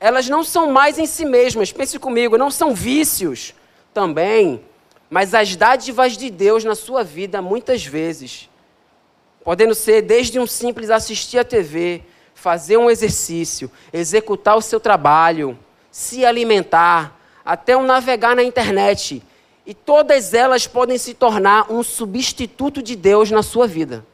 Elas 0.00 0.30
não 0.30 0.42
são 0.42 0.72
mais 0.72 0.98
em 0.98 1.04
si 1.04 1.26
mesmas, 1.26 1.70
pense 1.70 1.98
comigo, 1.98 2.38
não 2.38 2.50
são 2.50 2.74
vícios 2.74 3.54
também, 3.92 4.64
mas 5.10 5.34
as 5.34 5.54
dádivas 5.54 6.16
de 6.16 6.30
Deus 6.30 6.64
na 6.64 6.74
sua 6.74 7.04
vida, 7.04 7.42
muitas 7.42 7.84
vezes, 7.84 8.48
podendo 9.44 9.74
ser 9.74 10.00
desde 10.00 10.40
um 10.40 10.46
simples 10.46 10.88
assistir 10.88 11.38
a 11.38 11.44
TV, 11.44 12.02
fazer 12.34 12.78
um 12.78 12.90
exercício, 12.90 13.70
executar 13.92 14.56
o 14.56 14.62
seu 14.62 14.80
trabalho, 14.80 15.58
se 15.90 16.24
alimentar, 16.24 17.14
até 17.44 17.76
o 17.76 17.82
navegar 17.82 18.34
na 18.34 18.42
internet. 18.42 19.22
E 19.66 19.74
todas 19.74 20.32
elas 20.32 20.66
podem 20.66 20.96
se 20.96 21.12
tornar 21.12 21.70
um 21.70 21.82
substituto 21.82 22.82
de 22.82 22.96
Deus 22.96 23.30
na 23.30 23.42
sua 23.42 23.66
vida. 23.66 24.06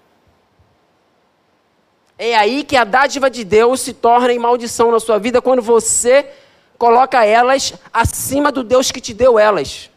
É 2.18 2.34
aí 2.34 2.64
que 2.64 2.76
a 2.76 2.84
dádiva 2.84 3.28
de 3.28 3.44
Deus 3.44 3.80
se 3.80 3.92
torna 3.92 4.32
em 4.32 4.38
maldição 4.38 4.90
na 4.90 4.98
sua 4.98 5.18
vida 5.18 5.42
quando 5.42 5.60
você 5.60 6.26
coloca 6.78 7.24
elas 7.24 7.74
acima 7.92 8.50
do 8.50 8.62
Deus 8.62 8.90
que 8.90 9.00
te 9.00 9.12
deu 9.12 9.38
elas. 9.38 9.90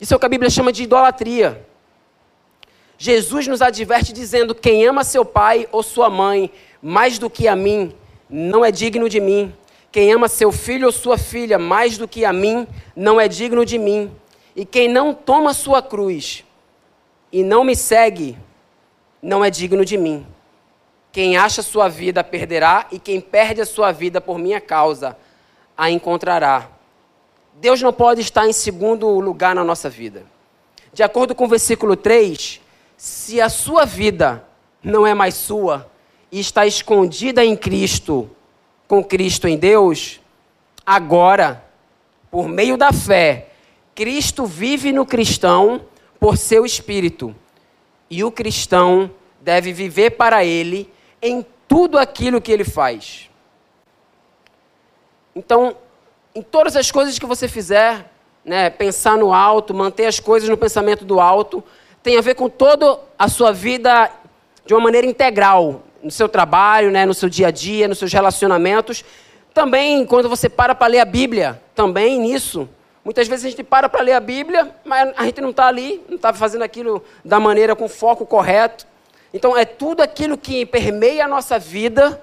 Isso 0.00 0.12
é 0.14 0.16
o 0.16 0.20
que 0.20 0.26
a 0.26 0.30
Bíblia 0.30 0.50
chama 0.50 0.72
de 0.72 0.82
idolatria. 0.82 1.66
Jesus 2.98 3.46
nos 3.46 3.62
adverte 3.62 4.12
dizendo: 4.12 4.54
quem 4.54 4.86
ama 4.86 5.02
seu 5.04 5.24
pai 5.24 5.66
ou 5.72 5.82
sua 5.82 6.10
mãe 6.10 6.50
mais 6.82 7.18
do 7.18 7.30
que 7.30 7.48
a 7.48 7.56
mim, 7.56 7.94
não 8.28 8.64
é 8.64 8.70
digno 8.70 9.08
de 9.08 9.20
mim. 9.20 9.54
Quem 9.90 10.12
ama 10.12 10.28
seu 10.28 10.52
filho 10.52 10.86
ou 10.86 10.92
sua 10.92 11.18
filha 11.18 11.58
mais 11.58 11.98
do 11.98 12.06
que 12.06 12.24
a 12.24 12.32
mim, 12.32 12.66
não 12.94 13.20
é 13.20 13.26
digno 13.26 13.64
de 13.64 13.78
mim. 13.78 14.10
E 14.54 14.64
quem 14.64 14.88
não 14.88 15.12
toma 15.12 15.52
sua 15.52 15.82
cruz 15.82 16.44
e 17.32 17.42
não 17.42 17.64
me 17.64 17.74
segue, 17.74 18.38
não 19.22 19.44
é 19.44 19.50
digno 19.50 19.84
de 19.84 19.96
mim. 19.96 20.26
Quem 21.12 21.36
acha 21.36 21.62
sua 21.62 21.88
vida 21.88 22.22
perderá, 22.22 22.86
e 22.92 22.98
quem 22.98 23.20
perde 23.20 23.60
a 23.60 23.66
sua 23.66 23.90
vida 23.90 24.20
por 24.20 24.38
minha 24.38 24.60
causa 24.60 25.16
a 25.76 25.90
encontrará. 25.90 26.68
Deus 27.54 27.82
não 27.82 27.92
pode 27.92 28.20
estar 28.20 28.46
em 28.46 28.52
segundo 28.52 29.08
lugar 29.18 29.54
na 29.54 29.64
nossa 29.64 29.90
vida. 29.90 30.24
De 30.92 31.02
acordo 31.02 31.34
com 31.34 31.44
o 31.44 31.48
versículo 31.48 31.96
3, 31.96 32.60
se 32.96 33.40
a 33.40 33.48
sua 33.48 33.84
vida 33.84 34.44
não 34.82 35.06
é 35.06 35.14
mais 35.14 35.34
sua 35.34 35.90
e 36.30 36.38
está 36.38 36.66
escondida 36.66 37.44
em 37.44 37.56
Cristo, 37.56 38.30
com 38.86 39.02
Cristo 39.02 39.48
em 39.48 39.56
Deus, 39.56 40.20
agora, 40.86 41.64
por 42.30 42.48
meio 42.48 42.76
da 42.76 42.92
fé, 42.92 43.48
Cristo 43.94 44.46
vive 44.46 44.92
no 44.92 45.04
cristão 45.04 45.82
por 46.18 46.36
seu 46.36 46.64
espírito. 46.64 47.34
E 48.08 48.22
o 48.22 48.30
cristão 48.30 49.10
deve 49.40 49.72
viver 49.72 50.10
para 50.10 50.44
ele 50.44 50.90
em 51.22 51.44
tudo 51.68 51.98
aquilo 51.98 52.40
que 52.40 52.50
ele 52.50 52.64
faz. 52.64 53.30
Então, 55.34 55.76
em 56.34 56.42
todas 56.42 56.76
as 56.76 56.90
coisas 56.90 57.18
que 57.18 57.26
você 57.26 57.48
fizer, 57.48 58.10
né, 58.44 58.70
pensar 58.70 59.16
no 59.16 59.32
alto, 59.32 59.74
manter 59.74 60.06
as 60.06 60.18
coisas 60.18 60.48
no 60.48 60.56
pensamento 60.56 61.04
do 61.04 61.20
alto, 61.20 61.62
tem 62.02 62.16
a 62.16 62.20
ver 62.20 62.34
com 62.34 62.48
toda 62.48 62.98
a 63.18 63.28
sua 63.28 63.52
vida 63.52 64.10
de 64.64 64.74
uma 64.74 64.80
maneira 64.80 65.06
integral, 65.06 65.82
no 66.02 66.10
seu 66.10 66.28
trabalho, 66.28 66.90
né, 66.90 67.04
no 67.04 67.14
seu 67.14 67.28
dia 67.28 67.48
a 67.48 67.50
dia, 67.50 67.86
nos 67.86 67.98
seus 67.98 68.12
relacionamentos. 68.12 69.04
Também, 69.52 70.06
quando 70.06 70.28
você 70.28 70.48
para 70.48 70.74
para 70.74 70.86
ler 70.86 71.00
a 71.00 71.04
Bíblia, 71.04 71.60
também 71.74 72.18
nisso. 72.18 72.68
Muitas 73.04 73.28
vezes 73.28 73.44
a 73.46 73.50
gente 73.50 73.62
para 73.62 73.88
para 73.88 74.02
ler 74.02 74.12
a 74.12 74.20
Bíblia, 74.20 74.74
mas 74.84 75.12
a 75.16 75.24
gente 75.24 75.40
não 75.40 75.50
está 75.50 75.66
ali, 75.66 76.02
não 76.08 76.16
está 76.16 76.32
fazendo 76.32 76.62
aquilo 76.62 77.04
da 77.24 77.40
maneira 77.40 77.74
com 77.74 77.88
foco 77.88 78.26
correto. 78.26 78.86
Então, 79.32 79.56
é 79.56 79.64
tudo 79.64 80.02
aquilo 80.02 80.36
que 80.36 80.66
permeia 80.66 81.24
a 81.24 81.28
nossa 81.28 81.58
vida, 81.58 82.20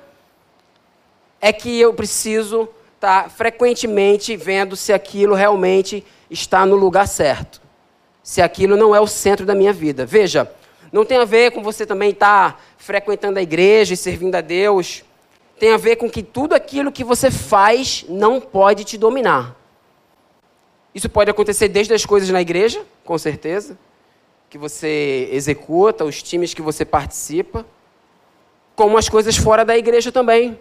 é 1.39 1.53
que 1.53 1.79
eu 1.79 1.93
preciso 1.93 2.67
estar 2.95 3.23
tá 3.23 3.29
frequentemente 3.29 4.35
vendo 4.35 4.75
se 4.75 4.91
aquilo 4.91 5.35
realmente 5.35 6.03
está 6.29 6.65
no 6.65 6.75
lugar 6.75 7.07
certo. 7.07 7.61
Se 8.23 8.41
aquilo 8.41 8.75
não 8.75 8.95
é 8.95 8.99
o 8.99 9.07
centro 9.07 9.45
da 9.45 9.55
minha 9.55 9.71
vida. 9.71 10.05
Veja, 10.05 10.51
não 10.91 11.05
tem 11.05 11.17
a 11.17 11.25
ver 11.25 11.51
com 11.51 11.63
você 11.63 11.85
também 11.85 12.09
estar 12.09 12.53
tá 12.53 12.59
frequentando 12.77 13.39
a 13.39 13.41
igreja 13.41 13.93
e 13.93 13.97
servindo 13.97 14.35
a 14.35 14.41
Deus. 14.41 15.03
Tem 15.59 15.71
a 15.71 15.77
ver 15.77 15.95
com 15.95 16.09
que 16.09 16.21
tudo 16.21 16.53
aquilo 16.53 16.91
que 16.91 17.03
você 17.03 17.31
faz 17.31 18.05
não 18.09 18.39
pode 18.39 18.83
te 18.83 18.97
dominar. 18.97 19.55
Isso 20.93 21.09
pode 21.09 21.29
acontecer 21.29 21.67
desde 21.67 21.93
as 21.93 22.05
coisas 22.05 22.29
na 22.29 22.41
igreja, 22.41 22.83
com 23.05 23.17
certeza, 23.17 23.77
que 24.49 24.57
você 24.57 25.29
executa, 25.31 26.05
os 26.05 26.21
times 26.23 26.53
que 26.53 26.61
você 26.61 26.85
participa, 26.85 27.65
como 28.75 28.97
as 28.97 29.09
coisas 29.09 29.35
fora 29.35 29.65
da 29.65 29.77
igreja 29.77 30.11
também. 30.11 30.59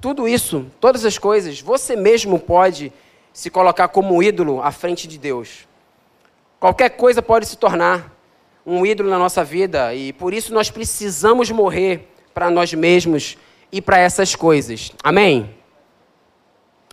Tudo 0.00 0.28
isso, 0.28 0.66
todas 0.80 1.04
as 1.04 1.18
coisas, 1.18 1.60
você 1.60 1.96
mesmo 1.96 2.38
pode 2.38 2.92
se 3.32 3.50
colocar 3.50 3.88
como 3.88 4.22
ídolo 4.22 4.62
à 4.62 4.70
frente 4.70 5.08
de 5.08 5.18
Deus. 5.18 5.66
Qualquer 6.60 6.90
coisa 6.90 7.20
pode 7.20 7.46
se 7.46 7.58
tornar 7.58 8.12
um 8.64 8.86
ídolo 8.86 9.10
na 9.10 9.18
nossa 9.18 9.44
vida 9.44 9.94
e 9.94 10.12
por 10.12 10.32
isso 10.32 10.54
nós 10.54 10.70
precisamos 10.70 11.50
morrer 11.50 12.08
para 12.32 12.50
nós 12.50 12.72
mesmos 12.72 13.36
e 13.70 13.82
para 13.82 13.98
essas 13.98 14.34
coisas. 14.34 14.92
Amém? 15.02 15.54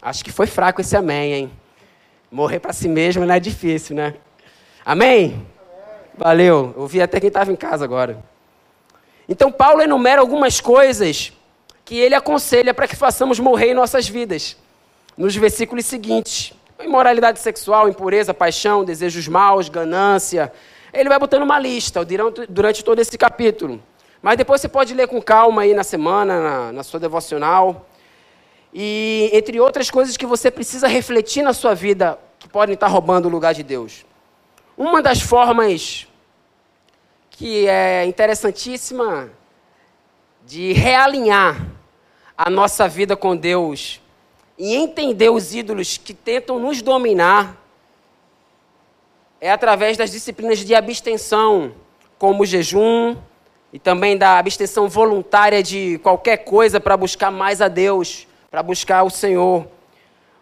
Acho 0.02 0.26
que 0.26 0.32
foi 0.32 0.48
fraco 0.48 0.82
esse 0.82 0.98
amém, 0.98 1.34
hein? 1.34 1.52
Morrer 2.32 2.60
para 2.60 2.74
si 2.74 2.88
mesmo 2.88 3.26
não 3.26 3.34
é 3.36 3.40
difícil, 3.40 3.96
né? 3.96 4.16
Amém? 4.84 5.46
Valeu. 6.24 6.72
Eu 6.78 6.86
vi 6.86 7.02
até 7.02 7.20
quem 7.20 7.30
estava 7.30 7.52
em 7.52 7.56
casa 7.56 7.84
agora. 7.84 8.24
Então, 9.28 9.52
Paulo 9.52 9.82
enumera 9.82 10.22
algumas 10.22 10.62
coisas 10.62 11.34
que 11.84 11.98
ele 11.98 12.14
aconselha 12.14 12.76
para 12.76 12.88
que 12.88 12.96
façamos 12.96 13.40
morrer 13.40 13.72
em 13.72 13.74
nossas 13.74 14.08
vidas. 14.08 14.56
Nos 15.18 15.36
versículos 15.36 15.84
seguintes: 15.88 16.54
imoralidade 16.80 17.40
sexual, 17.40 17.90
impureza, 17.90 18.36
paixão, 18.36 18.86
desejos 18.86 19.28
maus, 19.28 19.68
ganância. 19.68 20.54
Ele 20.94 21.10
vai 21.10 21.18
botando 21.18 21.42
uma 21.42 21.58
lista 21.58 22.06
durante 22.48 22.84
todo 22.84 23.00
esse 23.00 23.18
capítulo. 23.18 23.82
Mas 24.22 24.38
depois 24.38 24.62
você 24.62 24.70
pode 24.70 24.94
ler 24.94 25.08
com 25.08 25.20
calma 25.20 25.64
aí 25.64 25.74
na 25.74 25.84
semana, 25.84 26.40
na, 26.40 26.72
na 26.72 26.84
sua 26.84 27.00
devocional. 27.00 27.88
E 28.72 29.28
entre 29.34 29.60
outras 29.60 29.90
coisas 29.90 30.16
que 30.16 30.26
você 30.28 30.52
precisa 30.52 30.88
refletir 30.88 31.42
na 31.42 31.52
sua 31.52 31.74
vida, 31.74 32.20
que 32.38 32.48
podem 32.48 32.76
estar 32.76 32.90
roubando 32.90 33.28
o 33.28 33.32
lugar 33.32 33.56
de 33.56 33.64
Deus. 33.64 34.06
Uma 34.78 35.02
das 35.02 35.20
formas 35.20 36.08
que 37.42 37.68
é 37.68 38.06
interessantíssima 38.06 39.32
de 40.46 40.74
realinhar 40.74 41.60
a 42.38 42.52
nossa 42.52 42.88
vida 42.88 43.16
com 43.16 43.36
Deus 43.36 44.00
e 44.60 44.76
entender 44.76 45.32
os 45.32 45.52
ídolos 45.52 45.98
que 45.98 46.14
tentam 46.14 46.60
nos 46.60 46.84
dominar 46.84 47.58
é 49.40 49.52
através 49.52 49.98
das 49.98 50.12
disciplinas 50.12 50.60
de 50.60 50.76
abstenção, 50.76 51.74
como 52.20 52.44
o 52.44 52.46
jejum 52.46 53.18
e 53.74 53.80
também 53.80 54.16
da 54.16 54.38
abstenção 54.38 54.88
voluntária 54.88 55.64
de 55.64 56.00
qualquer 56.04 56.38
coisa 56.46 56.80
para 56.80 56.96
buscar 56.96 57.32
mais 57.32 57.60
a 57.60 57.68
Deus, 57.68 58.28
para 58.52 58.62
buscar 58.62 59.02
o 59.02 59.10
Senhor. 59.10 59.66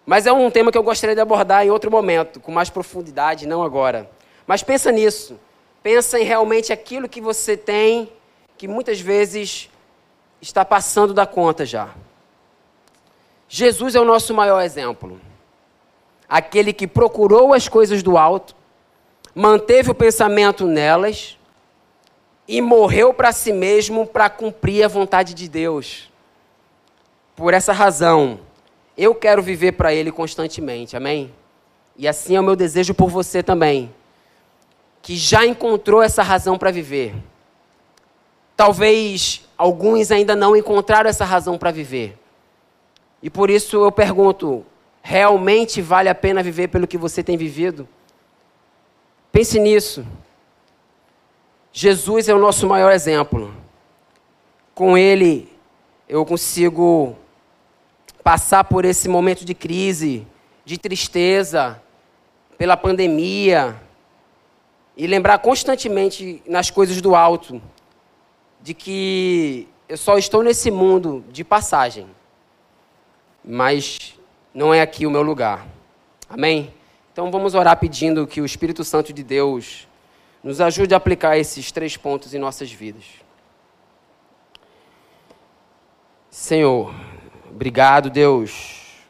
Mas 0.06 0.28
é 0.28 0.34
um 0.34 0.52
tema 0.52 0.70
que 0.70 0.78
eu 0.78 0.84
gostaria 0.84 1.16
de 1.16 1.22
abordar 1.22 1.66
em 1.66 1.70
outro 1.70 1.90
momento, 1.90 2.42
com 2.42 2.52
mais 2.52 2.70
profundidade, 2.70 3.48
não 3.48 3.64
agora. 3.64 4.12
Mas 4.46 4.64
pensa 4.64 4.92
nisso. 4.92 5.40
Pensa 5.82 6.20
em 6.20 6.24
realmente 6.24 6.74
aquilo 6.74 7.08
que 7.08 7.22
você 7.22 7.56
tem, 7.56 8.12
que 8.58 8.68
muitas 8.68 9.00
vezes 9.00 9.70
está 10.42 10.66
passando 10.66 11.14
da 11.14 11.26
conta 11.26 11.66
já. 11.66 11.90
Jesus 13.48 13.96
é 13.96 14.00
o 14.00 14.06
nosso 14.06 14.34
maior 14.34 14.62
exemplo. 14.62 15.20
Aquele 16.28 16.74
que 16.74 16.86
procurou 16.86 17.54
as 17.54 17.68
coisas 17.68 18.04
do 18.04 18.18
alto, 18.18 18.56
manteve 19.34 19.90
o 19.92 19.96
pensamento 19.96 20.68
nelas 20.68 21.38
e 22.48 22.62
morreu 22.62 23.14
para 23.14 23.32
si 23.32 23.54
mesmo 23.54 24.06
para 24.06 24.30
cumprir 24.30 24.84
a 24.84 24.88
vontade 24.88 25.34
de 25.34 25.48
Deus. 25.48 26.12
Por 27.36 27.54
essa 27.54 27.72
razão, 27.72 28.40
eu 28.98 29.16
quero 29.16 29.42
viver 29.42 29.72
para 29.72 29.94
Ele 29.94 30.12
constantemente, 30.12 30.98
amém? 30.98 31.34
E 31.96 32.08
assim 32.08 32.36
é 32.36 32.40
o 32.40 32.44
meu 32.44 32.56
desejo 32.56 32.94
por 32.94 33.10
você 33.10 33.42
também, 33.42 33.94
que 35.02 35.16
já 35.16 35.46
encontrou 35.46 36.02
essa 36.02 36.22
razão 36.22 36.58
para 36.58 36.72
viver. 36.72 37.16
Talvez 38.56 39.48
alguns 39.58 40.12
ainda 40.12 40.36
não 40.36 40.56
encontraram 40.56 41.10
essa 41.10 41.26
razão 41.26 41.58
para 41.58 41.72
viver. 41.72 42.18
E 43.22 43.30
por 43.30 43.50
isso 43.50 43.84
eu 43.84 43.92
pergunto: 43.92 44.66
realmente 45.02 45.82
vale 45.82 46.10
a 46.10 46.16
pena 46.16 46.44
viver 46.44 46.68
pelo 46.68 46.88
que 46.88 46.98
você 46.98 47.24
tem 47.24 47.38
vivido? 47.38 47.88
Pense 49.32 49.60
nisso. 49.60 50.06
Jesus 51.72 52.28
é 52.28 52.34
o 52.34 52.40
nosso 52.40 52.68
maior 52.68 52.92
exemplo. 52.92 53.54
Com 54.74 54.98
ele, 54.98 55.52
eu 56.08 56.26
consigo 56.26 57.16
passar 58.24 58.64
por 58.64 58.86
esse 58.86 59.08
momento 59.08 59.46
de 59.46 59.54
crise, 59.54 60.26
de 60.66 60.78
tristeza, 60.78 61.82
pela 62.58 62.76
pandemia, 62.76 63.76
e 65.00 65.08
lembrar 65.08 65.40
constantemente 65.40 66.44
nas 66.46 66.70
coisas 66.70 67.02
do 67.02 67.16
alto, 67.16 67.60
de 68.62 68.76
que 68.76 69.68
eu 69.88 69.98
só 69.98 70.20
estou 70.20 70.44
nesse 70.44 70.70
mundo 70.70 71.26
de 71.32 71.44
passagem 71.44 72.06
mas 73.44 74.16
não 74.54 74.74
é 74.74 74.82
aqui 74.82 75.06
o 75.06 75.12
meu 75.12 75.22
lugar. 75.22 75.66
Amém? 76.30 76.74
Então 77.12 77.32
vamos 77.32 77.56
orar 77.56 77.78
pedindo 77.78 78.28
que 78.28 78.42
o 78.42 78.46
Espírito 78.46 78.84
Santo 78.84 79.12
de 79.12 79.24
Deus 79.24 79.88
nos 80.44 80.62
ajude 80.62 80.94
a 80.94 80.98
aplicar 80.98 81.38
esses 81.38 81.72
três 81.72 81.98
pontos 81.98 82.34
em 82.34 82.40
nossas 82.40 82.72
vidas. 82.72 83.04
Senhor, 86.30 86.94
obrigado, 87.50 88.10
Deus, 88.10 89.04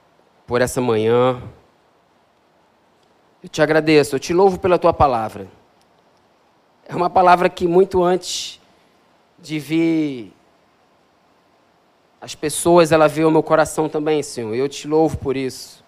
por 0.47 0.61
essa 0.61 0.79
manhã. 0.79 1.41
Eu 3.43 3.49
te 3.49 3.61
agradeço, 3.61 4.15
eu 4.15 4.19
te 4.19 4.33
louvo 4.33 4.57
pela 4.57 4.79
tua 4.79 4.93
palavra. 4.93 5.47
É 6.89 6.95
uma 6.95 7.07
palavra 7.07 7.47
que 7.49 7.67
muito 7.67 8.03
antes 8.03 8.59
de 9.37 9.59
vir 9.59 10.33
as 12.19 12.33
pessoas, 12.33 12.91
ela 12.91 13.07
vê 13.07 13.23
o 13.23 13.29
meu 13.29 13.43
coração 13.43 13.87
também, 13.87 14.23
Senhor. 14.23 14.55
Eu 14.55 14.67
te 14.67 14.87
louvo 14.87 15.15
por 15.15 15.37
isso. 15.37 15.83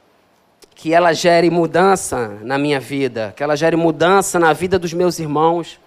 Que 0.76 0.94
ela 0.94 1.12
gere 1.12 1.50
mudança 1.50 2.38
na 2.44 2.56
minha 2.60 2.80
vida, 2.80 3.34
que 3.36 3.42
ela 3.42 3.56
gere 3.56 3.76
mudança 3.76 4.38
na 4.38 4.54
vida 4.54 4.78
dos 4.78 4.94
meus 4.94 5.18
irmãos, 5.18 5.80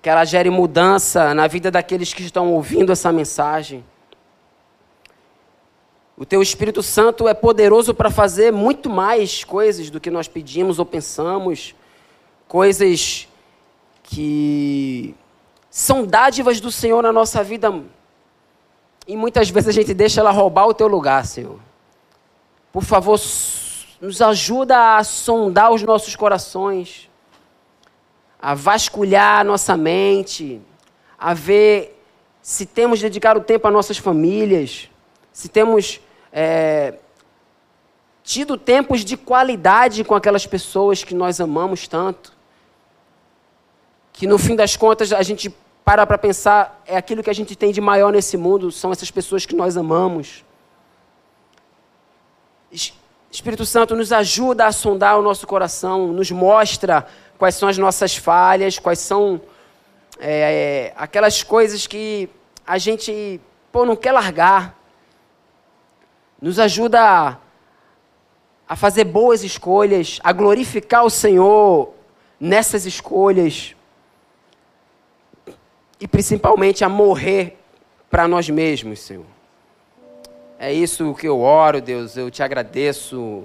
que 0.00 0.08
ela 0.08 0.24
gere 0.24 0.48
mudança 0.48 1.34
na 1.34 1.48
vida 1.48 1.68
daqueles 1.68 2.14
que 2.14 2.22
estão 2.22 2.52
ouvindo 2.52 2.92
essa 2.92 3.10
mensagem. 3.10 3.84
O 6.16 6.24
teu 6.24 6.40
Espírito 6.40 6.84
Santo 6.84 7.26
é 7.26 7.34
poderoso 7.34 7.92
para 7.92 8.12
fazer 8.12 8.52
muito 8.52 8.88
mais 8.88 9.42
coisas 9.42 9.90
do 9.90 9.98
que 9.98 10.08
nós 10.08 10.28
pedimos 10.28 10.78
ou 10.78 10.86
pensamos, 10.86 11.74
coisas 12.46 13.26
que 14.10 15.14
são 15.70 16.04
dádivas 16.04 16.60
do 16.60 16.72
Senhor 16.72 17.00
na 17.00 17.12
nossa 17.12 17.44
vida 17.44 17.72
e 19.06 19.16
muitas 19.16 19.48
vezes 19.50 19.68
a 19.68 19.72
gente 19.72 19.94
deixa 19.94 20.20
ela 20.20 20.32
roubar 20.32 20.66
o 20.66 20.74
teu 20.74 20.88
lugar, 20.88 21.24
Senhor. 21.24 21.60
Por 22.72 22.82
favor, 22.82 23.18
nos 24.00 24.20
ajuda 24.20 24.96
a 24.96 25.04
sondar 25.04 25.72
os 25.72 25.82
nossos 25.82 26.16
corações, 26.16 27.08
a 28.40 28.52
vasculhar 28.52 29.40
a 29.40 29.44
nossa 29.44 29.76
mente, 29.76 30.60
a 31.16 31.32
ver 31.32 31.96
se 32.42 32.66
temos 32.66 33.00
dedicado 33.00 33.40
tempo 33.40 33.68
às 33.68 33.72
nossas 33.72 33.98
famílias, 33.98 34.90
se 35.32 35.48
temos 35.48 36.00
é, 36.32 36.94
tido 38.24 38.56
tempos 38.56 39.04
de 39.04 39.16
qualidade 39.16 40.02
com 40.02 40.16
aquelas 40.16 40.46
pessoas 40.46 41.04
que 41.04 41.14
nós 41.14 41.40
amamos 41.40 41.86
tanto. 41.86 42.39
Que 44.20 44.26
no 44.26 44.36
fim 44.36 44.54
das 44.54 44.76
contas 44.76 45.14
a 45.14 45.22
gente 45.22 45.48
para 45.82 46.06
para 46.06 46.18
pensar, 46.18 46.82
é 46.86 46.94
aquilo 46.94 47.22
que 47.22 47.30
a 47.30 47.32
gente 47.32 47.56
tem 47.56 47.72
de 47.72 47.80
maior 47.80 48.12
nesse 48.12 48.36
mundo, 48.36 48.70
são 48.70 48.92
essas 48.92 49.10
pessoas 49.10 49.46
que 49.46 49.56
nós 49.56 49.78
amamos. 49.78 50.44
Espírito 53.30 53.64
Santo 53.64 53.96
nos 53.96 54.12
ajuda 54.12 54.66
a 54.66 54.72
sondar 54.72 55.18
o 55.18 55.22
nosso 55.22 55.46
coração, 55.46 56.08
nos 56.08 56.30
mostra 56.30 57.06
quais 57.38 57.54
são 57.54 57.66
as 57.66 57.78
nossas 57.78 58.14
falhas, 58.14 58.78
quais 58.78 58.98
são 58.98 59.40
é, 60.18 60.92
aquelas 60.96 61.42
coisas 61.42 61.86
que 61.86 62.28
a 62.66 62.76
gente 62.76 63.40
pô, 63.72 63.86
não 63.86 63.96
quer 63.96 64.12
largar. 64.12 64.78
Nos 66.42 66.58
ajuda 66.58 67.00
a, 67.00 67.36
a 68.68 68.76
fazer 68.76 69.04
boas 69.04 69.42
escolhas, 69.42 70.20
a 70.22 70.30
glorificar 70.30 71.06
o 71.06 71.10
Senhor 71.10 71.94
nessas 72.38 72.84
escolhas 72.84 73.74
e 76.00 76.08
principalmente 76.08 76.82
a 76.82 76.88
morrer 76.88 77.58
para 78.10 78.26
nós 78.26 78.48
mesmos, 78.48 79.00
Senhor. 79.00 79.26
É 80.58 80.72
isso 80.72 81.14
que 81.14 81.28
eu 81.28 81.40
oro, 81.40 81.80
Deus, 81.80 82.16
eu 82.16 82.30
te 82.30 82.42
agradeço. 82.42 83.44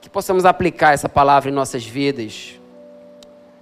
Que 0.00 0.10
possamos 0.10 0.44
aplicar 0.44 0.92
essa 0.92 1.08
palavra 1.08 1.50
em 1.50 1.54
nossas 1.54 1.86
vidas. 1.86 2.60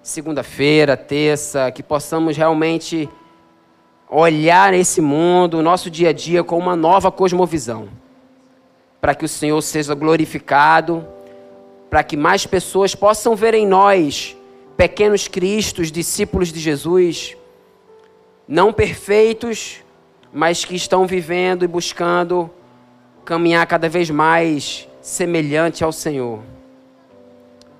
Segunda-feira, 0.02 0.96
terça, 0.96 1.70
que 1.70 1.82
possamos 1.82 2.36
realmente 2.36 3.08
olhar 4.10 4.74
esse 4.74 5.00
mundo, 5.00 5.62
nosso 5.62 5.90
dia 5.90 6.08
a 6.08 6.12
dia, 6.12 6.42
com 6.42 6.58
uma 6.58 6.74
nova 6.74 7.12
cosmovisão. 7.12 7.88
Para 9.00 9.14
que 9.14 9.24
o 9.24 9.28
Senhor 9.28 9.60
seja 9.62 9.94
glorificado, 9.94 11.06
para 11.88 12.02
que 12.02 12.16
mais 12.16 12.46
pessoas 12.46 12.94
possam 12.94 13.36
ver 13.36 13.54
em 13.54 13.66
nós 13.66 14.36
pequenos 14.76 15.28
cristos, 15.28 15.92
discípulos 15.92 16.52
de 16.52 16.58
Jesus 16.58 17.36
não 18.52 18.70
perfeitos, 18.70 19.82
mas 20.30 20.62
que 20.62 20.76
estão 20.76 21.06
vivendo 21.06 21.64
e 21.64 21.66
buscando 21.66 22.50
caminhar 23.24 23.66
cada 23.66 23.88
vez 23.88 24.10
mais 24.10 24.86
semelhante 25.00 25.82
ao 25.82 25.90
Senhor. 25.90 26.40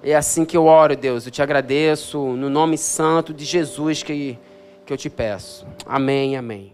É 0.02 0.14
assim 0.14 0.46
que 0.46 0.56
eu 0.56 0.64
oro, 0.64 0.96
Deus. 0.96 1.26
Eu 1.26 1.30
te 1.30 1.42
agradeço 1.42 2.18
no 2.18 2.48
nome 2.48 2.78
santo 2.78 3.35
de 3.35 3.44
Jesus 3.44 4.02
que, 4.02 4.38
que 4.87 4.92
eu 4.94 4.96
te 4.96 5.11
peço. 5.11 5.66
Amém, 5.85 6.38
amém. 6.38 6.71